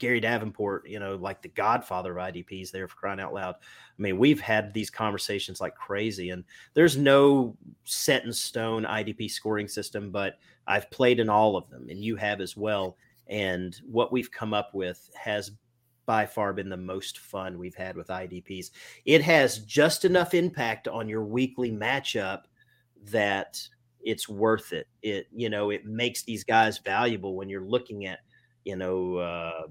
[0.00, 3.54] Gary Davenport, you know, like the godfather of IDPs there for crying out loud.
[3.54, 6.44] I mean, we've had these conversations like crazy, and
[6.74, 11.88] there's no set in stone IDP scoring system, but I've played in all of them,
[11.88, 12.96] and you have as well.
[13.28, 15.52] And what we've come up with has
[16.06, 18.72] by far been the most fun we've had with IDPs.
[19.04, 22.42] It has just enough impact on your weekly matchup
[23.04, 23.62] that
[24.02, 24.88] it's worth it.
[25.02, 28.18] It, you know, it makes these guys valuable when you're looking at,
[28.64, 29.68] you know, uh,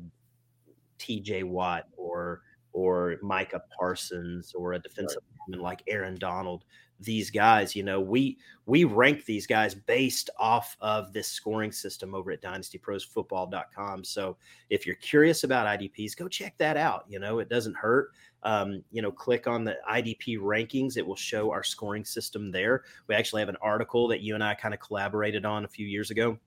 [1.00, 2.42] TJ Watt or
[2.72, 5.60] or Micah Parsons or a defensive right.
[5.60, 6.66] like Aaron Donald.
[7.02, 12.14] These guys, you know, we we rank these guys based off of this scoring system
[12.14, 14.04] over at dynastyprosfootball.com.
[14.04, 14.36] So
[14.70, 17.06] if you're curious about IDPs, go check that out.
[17.08, 18.10] You know, it doesn't hurt.
[18.44, 20.98] Um, you know, click on the IDP rankings.
[20.98, 22.84] It will show our scoring system there.
[23.08, 25.88] We actually have an article that you and I kind of collaborated on a few
[25.88, 26.38] years ago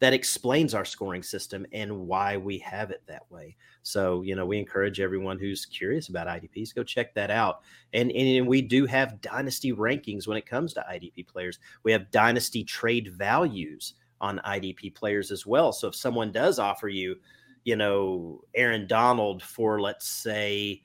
[0.00, 3.56] that explains our scoring system and why we have it that way.
[3.82, 7.62] So, you know, we encourage everyone who's curious about IDPs, go check that out.
[7.92, 11.58] And, and we do have dynasty rankings when it comes to IDP players.
[11.82, 15.72] We have dynasty trade values on IDP players as well.
[15.72, 17.16] So if someone does offer you,
[17.64, 20.82] you know, Aaron Donald for, let's say,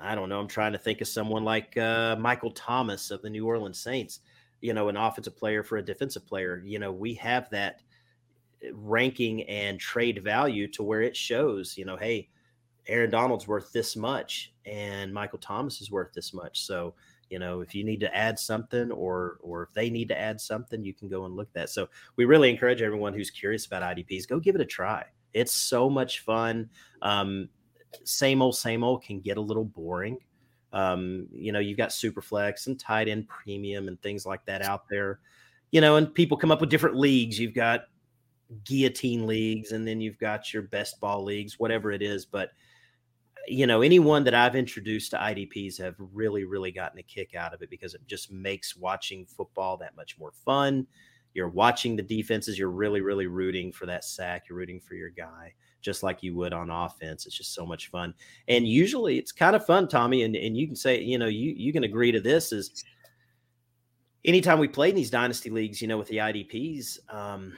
[0.00, 3.30] I don't know, I'm trying to think of someone like uh, Michael Thomas of the
[3.30, 4.20] New Orleans Saints,
[4.60, 6.62] you know, an offensive player for a defensive player.
[6.64, 7.82] You know, we have that
[8.72, 12.28] ranking and trade value to where it shows, you know, hey,
[12.86, 16.64] Aaron Donald's worth this much and Michael Thomas is worth this much.
[16.64, 16.94] So,
[17.28, 20.40] you know, if you need to add something or or if they need to add
[20.40, 21.70] something, you can go and look at that.
[21.70, 25.04] So we really encourage everyone who's curious about IDPs, go give it a try.
[25.32, 26.68] It's so much fun.
[27.02, 27.48] Um,
[28.04, 30.18] same old, same old can get a little boring.
[30.72, 34.88] Um, you know, you've got Superflex and tight end premium and things like that out
[34.88, 35.20] there.
[35.70, 37.38] You know, and people come up with different leagues.
[37.38, 37.84] You've got
[38.64, 42.50] guillotine leagues and then you've got your best ball leagues whatever it is but
[43.46, 47.54] you know anyone that i've introduced to idps have really really gotten a kick out
[47.54, 50.86] of it because it just makes watching football that much more fun.
[51.32, 55.10] You're watching the defenses you're really really rooting for that sack you're rooting for your
[55.10, 57.26] guy just like you would on offense.
[57.26, 58.14] It's just so much fun.
[58.48, 61.52] And usually it's kind of fun tommy and, and you can say you know you
[61.56, 62.84] you can agree to this is
[64.24, 67.54] anytime we play in these dynasty leagues you know with the idps um,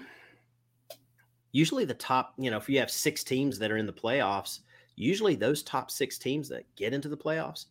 [1.52, 4.60] usually the top, you know, if you have six teams that are in the playoffs,
[4.96, 7.66] usually those top six teams that get into the playoffs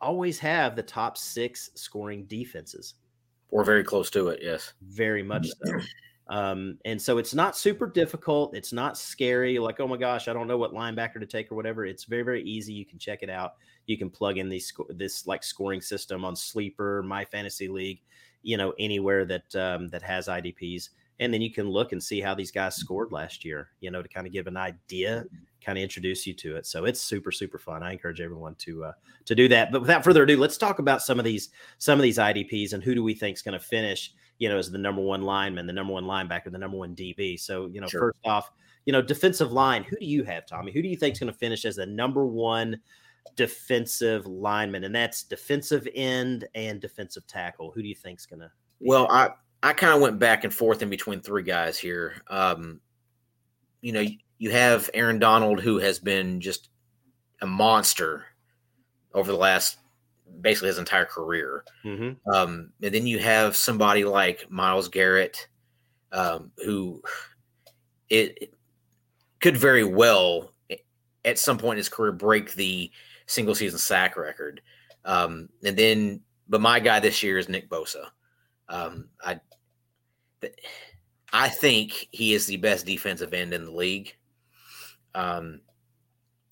[0.00, 2.94] always have the top six scoring defenses.
[3.50, 4.74] Or very close to it, yes.
[4.82, 5.72] Very much so.
[6.30, 8.54] Um, and so it's not super difficult.
[8.54, 9.58] It's not scary.
[9.58, 11.86] Like, oh my gosh, I don't know what linebacker to take or whatever.
[11.86, 12.72] It's very, very easy.
[12.74, 13.54] You can check it out.
[13.86, 18.02] You can plug in these this like scoring system on Sleeper, My Fantasy League,
[18.42, 20.90] you know, anywhere that um, that has IDPs,
[21.20, 24.02] and then you can look and see how these guys scored last year you know
[24.02, 25.24] to kind of give an idea
[25.64, 26.66] kind of introduce you to it.
[26.66, 27.82] So it's super super fun.
[27.82, 28.92] I encourage everyone to uh,
[29.26, 29.70] to do that.
[29.70, 32.82] But without further ado let's talk about some of these some of these idps and
[32.82, 35.66] who do we think is going to finish you know as the number one lineman
[35.66, 38.00] the number one linebacker the number one db so you know sure.
[38.00, 38.50] first off
[38.86, 40.72] you know defensive line who do you have tommy?
[40.72, 42.80] Who do you think is going to finish as the number one
[43.36, 44.84] defensive lineman?
[44.84, 47.72] And that's defensive end and defensive tackle.
[47.72, 48.50] Who do you think is going to
[48.80, 49.28] well i
[49.62, 52.22] I kind of went back and forth in between three guys here.
[52.28, 52.80] Um,
[53.80, 54.04] you know,
[54.38, 56.68] you have Aaron Donald, who has been just
[57.40, 58.26] a monster
[59.14, 59.78] over the last
[60.40, 61.64] basically his entire career.
[61.84, 62.30] Mm-hmm.
[62.30, 65.48] Um, and then you have somebody like Myles Garrett,
[66.12, 67.02] um, who
[68.08, 68.54] it, it,
[69.40, 70.52] could very well
[71.24, 72.90] at some point in his career break the
[73.26, 74.60] single season sack record.
[75.04, 78.06] Um, and then, but my guy this year is Nick Bosa.
[78.68, 79.40] Um, I
[81.32, 84.14] I think he is the best defensive end in the league.
[85.14, 85.60] Um,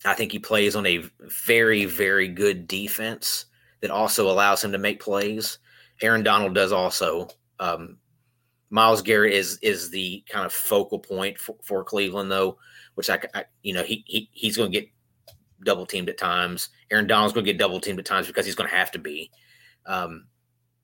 [0.05, 1.05] I think he plays on a
[1.47, 3.47] very, very good defense
[3.81, 5.59] that also allows him to make plays.
[6.03, 7.29] Aaron Donald does also.
[7.59, 7.99] Um,
[8.71, 12.59] Myles Garrett is is the kind of focal point for, for Cleveland, though,
[12.95, 14.91] which I, I, you know he, he he's going to get
[15.65, 16.69] double teamed at times.
[16.91, 18.99] Aaron Donald's going to get double teamed at times because he's going to have to
[18.99, 19.31] be.
[19.87, 20.27] Um,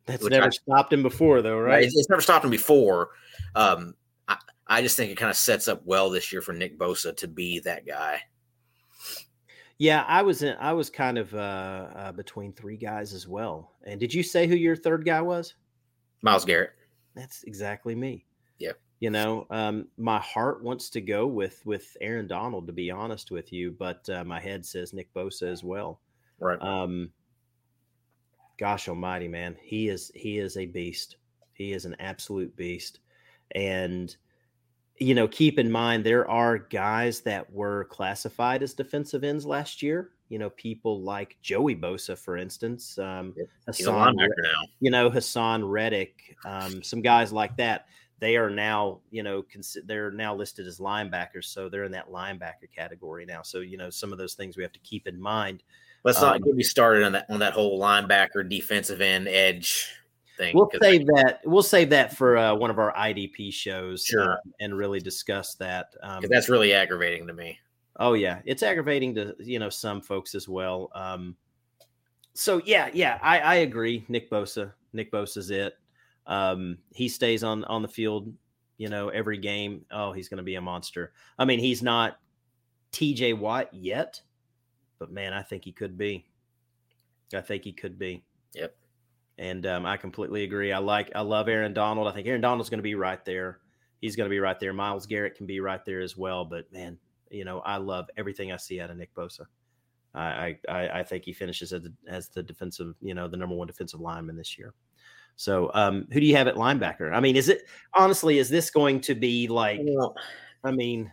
[0.07, 1.85] That's never I, stopped him before, though, right?
[1.85, 3.11] It's, it's never stopped him before.
[3.55, 3.95] Um,
[4.27, 4.37] I,
[4.67, 7.29] I just think it kind of sets up well this year for Nick Bosa to
[7.29, 8.21] be that guy.
[9.79, 13.73] Yeah, I was in, I was kind of uh, uh, between three guys as well.
[13.85, 15.55] And did you say who your third guy was?
[16.23, 16.71] Myles Garrett.
[17.15, 18.25] That's exactly me.
[18.59, 18.73] Yeah.
[19.01, 23.33] You know, um, my heart wants to go with with Aaron Donald, to be honest
[23.33, 25.99] with you, but uh, my head says Nick Bosa as well.
[26.39, 26.63] Right.
[26.63, 27.11] Um,
[28.63, 31.17] gosh Almighty, man, he is he is a beast.
[31.53, 33.01] He is an absolute beast,
[33.57, 34.15] and
[34.99, 39.83] you know, keep in mind there are guys that were classified as defensive ends last
[39.83, 40.11] year.
[40.29, 42.97] You know, people like Joey Bosa, for instance.
[42.99, 43.35] Um,
[44.45, 44.69] now.
[44.79, 47.87] You know, Haason Reddick, um, some guys like that.
[48.21, 52.13] They are now, you know, cons- they're now listed as linebackers, so they're in that
[52.13, 53.43] linebacker category now.
[53.43, 55.65] So, you know, some of those things we have to keep in mind.
[56.05, 59.89] Let's not um, get me started on that on that whole linebacker, defensive end, edge
[60.37, 60.57] thing.
[60.57, 61.41] We'll save I, that.
[61.45, 65.55] We'll save that for uh, one of our IDP shows, sure, uh, and really discuss
[65.57, 65.95] that.
[66.03, 67.59] Um, that's really aggravating to me.
[67.97, 70.91] Oh yeah, it's aggravating to you know some folks as well.
[70.95, 71.37] Um,
[72.35, 74.05] so yeah, yeah, I, I agree.
[74.09, 75.75] Nick Bosa, Nick Bosa's it.
[76.27, 78.33] Um, he stays on on the field,
[78.79, 79.85] you know, every game.
[79.91, 81.13] Oh, he's going to be a monster.
[81.39, 82.19] I mean, he's not
[82.93, 83.35] T.J.
[83.35, 84.21] Watt yet,
[85.03, 86.25] but man, I think he could be.
[87.35, 88.23] I think he could be.
[88.55, 88.73] Yep.
[89.37, 90.71] And um, I completely agree.
[90.73, 92.07] I like, I love Aaron Donald.
[92.07, 93.59] I think Aaron Donald's going to be right there.
[94.01, 94.73] He's going to be right there.
[94.73, 96.45] Myles Garrett can be right there as well.
[96.45, 96.99] But man,
[97.33, 99.47] you know, I love everything I see out of Nick Bosa.
[100.15, 103.57] I I, I think he finishes as the, as the defensive, you know, the number
[103.57, 104.73] one defensive lineman this year.
[105.35, 107.13] So, um, who do you have at linebacker?
[107.13, 110.15] I mean, is it honestly, is this going to be like, well,
[110.63, 111.11] I mean,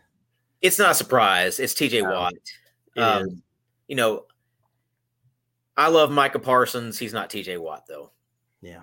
[0.62, 1.60] it's not a surprise.
[1.60, 2.34] It's TJ Watt.
[2.98, 3.42] Um,
[3.90, 4.26] you know,
[5.76, 6.98] I love Micah Parsons.
[6.98, 8.12] He's not TJ Watt though.
[8.62, 8.82] Yeah.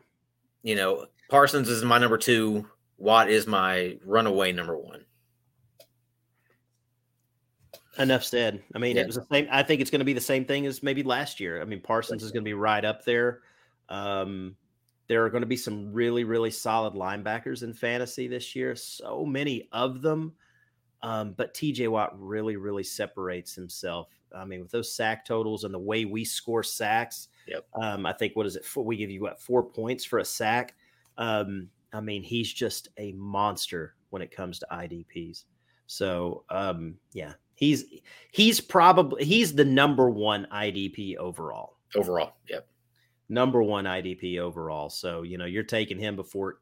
[0.63, 2.69] You know, Parsons is my number two.
[2.99, 5.05] Watt is my runaway number one.
[7.99, 8.63] Enough said.
[8.75, 9.03] I mean, yeah.
[9.03, 9.47] it was the same.
[9.51, 11.63] I think it's going to be the same thing as maybe last year.
[11.63, 13.41] I mean, Parsons is going to be right up there.
[13.89, 14.57] Um,
[15.07, 18.75] there are going to be some really, really solid linebackers in fantasy this year.
[18.75, 20.33] So many of them.
[21.03, 24.09] Um, but TJ Watt really, really separates himself.
[24.37, 27.67] I mean, with those sack totals and the way we score sacks, Yep.
[27.81, 28.65] Um, I think what is it?
[28.65, 30.75] For, we give you what four points for a sack.
[31.17, 35.45] Um, I mean, he's just a monster when it comes to IDPs.
[35.87, 37.85] So um, yeah, he's
[38.33, 41.77] he's probably he's the number one IDP overall.
[41.95, 42.67] Overall, yep.
[43.29, 44.91] Number one IDP overall.
[44.91, 46.59] So you know you're taking him before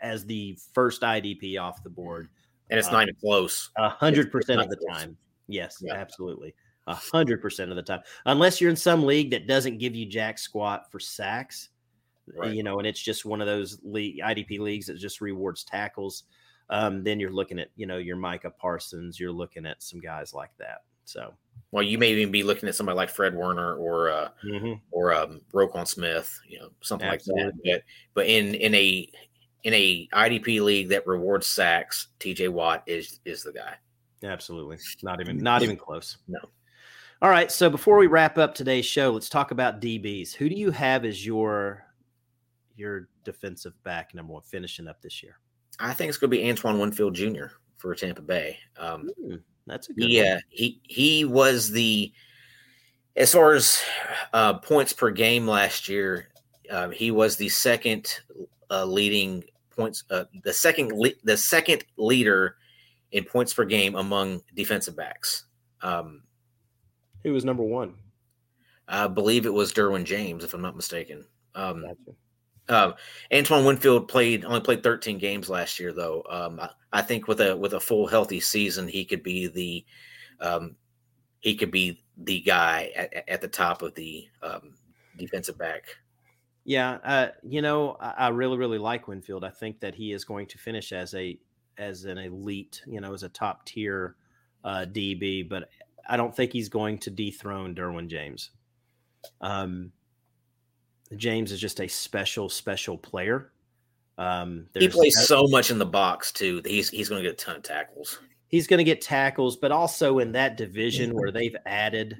[0.00, 2.28] as the first IDP off the board,
[2.70, 3.70] and it's uh, not even close.
[3.76, 4.98] A hundred percent of the close.
[4.98, 5.16] time.
[5.48, 5.94] Yes, yeah.
[5.94, 6.54] absolutely
[6.88, 10.06] a hundred percent of the time, unless you're in some league that doesn't give you
[10.06, 11.68] jack squat for sacks,
[12.36, 12.52] right.
[12.54, 16.24] you know, and it's just one of those league, IDP leagues that just rewards tackles.
[16.70, 20.34] Um, then you're looking at, you know, your Micah Parsons, you're looking at some guys
[20.34, 20.82] like that.
[21.04, 21.32] So,
[21.70, 24.74] well, you may even be looking at somebody like Fred Warner or uh, mm-hmm.
[24.90, 27.44] or um, Roquan Smith, you know, something Absolutely.
[27.44, 27.82] like that.
[28.14, 29.10] But but in in a
[29.64, 33.74] in a IDP league that rewards sacks, TJ Watt is is the guy.
[34.22, 36.18] Absolutely, not even not even close.
[36.28, 36.40] No.
[37.20, 37.50] All right.
[37.50, 40.34] So before we wrap up today's show, let's talk about DBs.
[40.34, 41.84] Who do you have as your
[42.76, 45.38] your defensive back number one finishing up this year?
[45.80, 47.46] I think it's going to be Antoine Winfield Jr.
[47.76, 48.58] for Tampa Bay.
[48.76, 49.10] Um,
[49.66, 50.08] that's a good.
[50.08, 50.42] Yeah, one.
[50.50, 52.12] he he was the
[53.16, 53.82] as far as
[54.32, 56.28] uh, points per game last year.
[56.70, 58.20] Uh, he was the second
[58.70, 59.42] uh, leading
[59.74, 62.56] points, uh, the second le- the second leader
[63.10, 65.46] in points per game among defensive backs.
[65.82, 66.22] Um,
[67.24, 67.94] who was number one?
[68.86, 71.26] I believe it was Derwin James, if I'm not mistaken.
[71.54, 72.16] Um, gotcha.
[72.70, 72.94] Um,
[73.32, 76.22] Antoine Winfield played only played 13 games last year, though.
[76.28, 79.86] Um, I, I, think with a with a full healthy season, he could be the
[80.40, 80.76] um,
[81.40, 84.74] he could be the guy at, at the top of the um,
[85.16, 85.84] defensive back.
[86.64, 89.44] Yeah, uh, you know, I, I, really really like Winfield.
[89.44, 91.38] I think that he is going to finish as a
[91.78, 94.16] as an elite, you know, as a top tier
[94.62, 95.48] uh, DB.
[95.48, 95.70] But
[96.08, 98.50] I don't think he's going to dethrone Derwin James.
[99.40, 99.92] Um,
[101.16, 103.52] James is just a special, special player.
[104.16, 106.60] Um, he plays so much in the box too.
[106.64, 108.18] He's he's going to get a ton of tackles.
[108.48, 112.16] He's going to get tackles, but also in that division where they've added,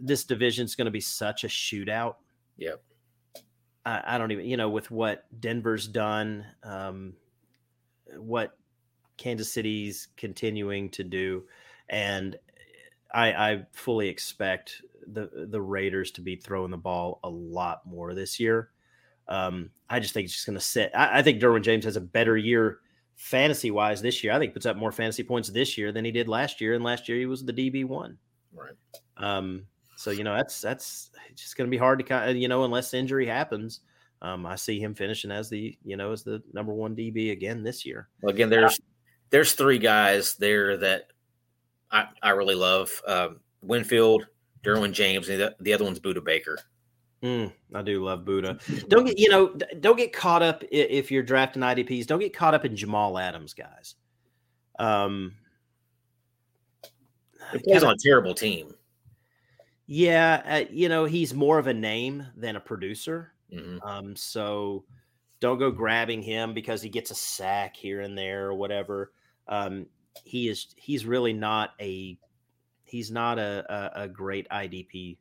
[0.00, 2.16] this division is going to be such a shootout.
[2.58, 2.82] Yep.
[3.86, 7.14] I, I, don't even, you know, with what Denver's done, um,
[8.18, 8.58] what
[9.16, 11.44] Kansas City's continuing to do,
[11.88, 12.36] and
[13.12, 18.14] I, I fully expect the the Raiders to be throwing the ball a lot more
[18.14, 18.70] this year.
[19.28, 20.92] Um, I just think it's just going to sit.
[20.94, 22.78] I, I, think Derwin James has a better year
[23.16, 24.32] fantasy wise this year.
[24.32, 26.84] I think puts up more fantasy points this year than he did last year, and
[26.84, 28.18] last year he was the DB one.
[28.52, 28.74] Right.
[29.16, 29.66] Um,
[29.96, 32.64] so you know that's that's just going to be hard to kind of you know
[32.64, 33.80] unless injury happens.
[34.22, 37.62] Um, I see him finishing as the you know as the number one DB again
[37.62, 38.08] this year.
[38.20, 38.82] Well, again, there's uh,
[39.30, 41.08] there's three guys there that
[41.90, 42.90] I I really love.
[43.06, 44.26] Um, Winfield,
[44.62, 46.58] Derwin James, and the, the other one's Budda Baker.
[47.22, 48.88] Mm, I do love Budda.
[48.88, 52.06] Don't get you know don't get caught up if you're drafting IDPs.
[52.06, 53.94] Don't get caught up in Jamal Adams, guys.
[54.78, 55.32] Um,
[57.52, 58.74] he plays on a terrible team.
[59.86, 63.32] Yeah, uh, you know he's more of a name than a producer.
[63.52, 63.86] Mm-hmm.
[63.86, 64.84] Um, so
[65.40, 69.12] don't go grabbing him because he gets a sack here and there or whatever.
[69.48, 69.86] Um,
[70.24, 72.18] he is he's really not a
[72.84, 75.18] he's not a, a, a great IDP,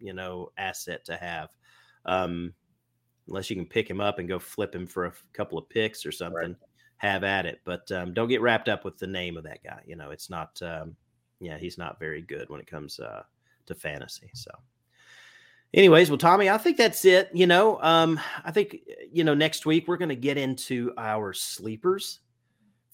[0.00, 1.48] you know, asset to have.
[2.06, 2.52] Um,
[3.28, 6.04] unless you can pick him up and go flip him for a couple of picks
[6.04, 6.56] or something, right.
[6.96, 7.60] have at it.
[7.64, 9.80] But um, don't get wrapped up with the name of that guy.
[9.86, 10.60] You know, it's not.
[10.62, 10.96] Um,
[11.40, 13.22] yeah, he's not very good when it comes uh,
[13.66, 14.30] to fantasy.
[14.34, 14.50] So
[15.74, 18.78] anyways well tommy i think that's it you know um i think
[19.12, 22.20] you know next week we're going to get into our sleepers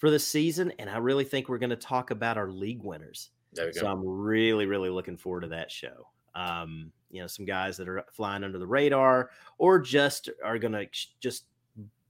[0.01, 3.31] for the season and i really think we're going to talk about our league winners.
[3.75, 6.09] So i'm really really looking forward to that show.
[6.35, 10.73] Um you know some guys that are flying under the radar or just are going
[10.73, 10.87] to
[11.21, 11.45] just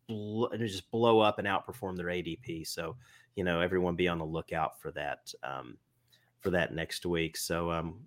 [0.09, 2.97] bl- just blow up and outperform their adp so
[3.35, 5.77] you know everyone be on the lookout for that um
[6.41, 7.37] for that next week.
[7.37, 8.01] So um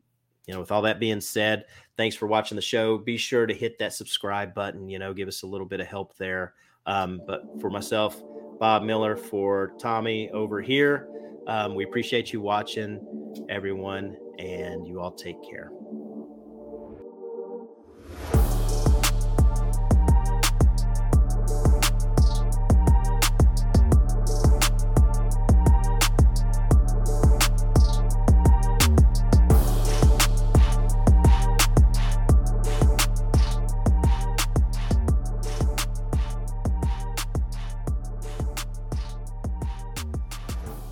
[0.46, 1.66] you know, with all that being said,
[1.96, 2.98] thanks for watching the show.
[2.98, 5.88] Be sure to hit that subscribe button, you know, give us a little bit of
[5.88, 6.54] help there.
[6.86, 8.24] Um, but for myself,
[8.60, 11.10] Bob Miller, for Tommy over here,
[11.48, 13.02] um, we appreciate you watching,
[13.50, 15.74] everyone, and you all take care.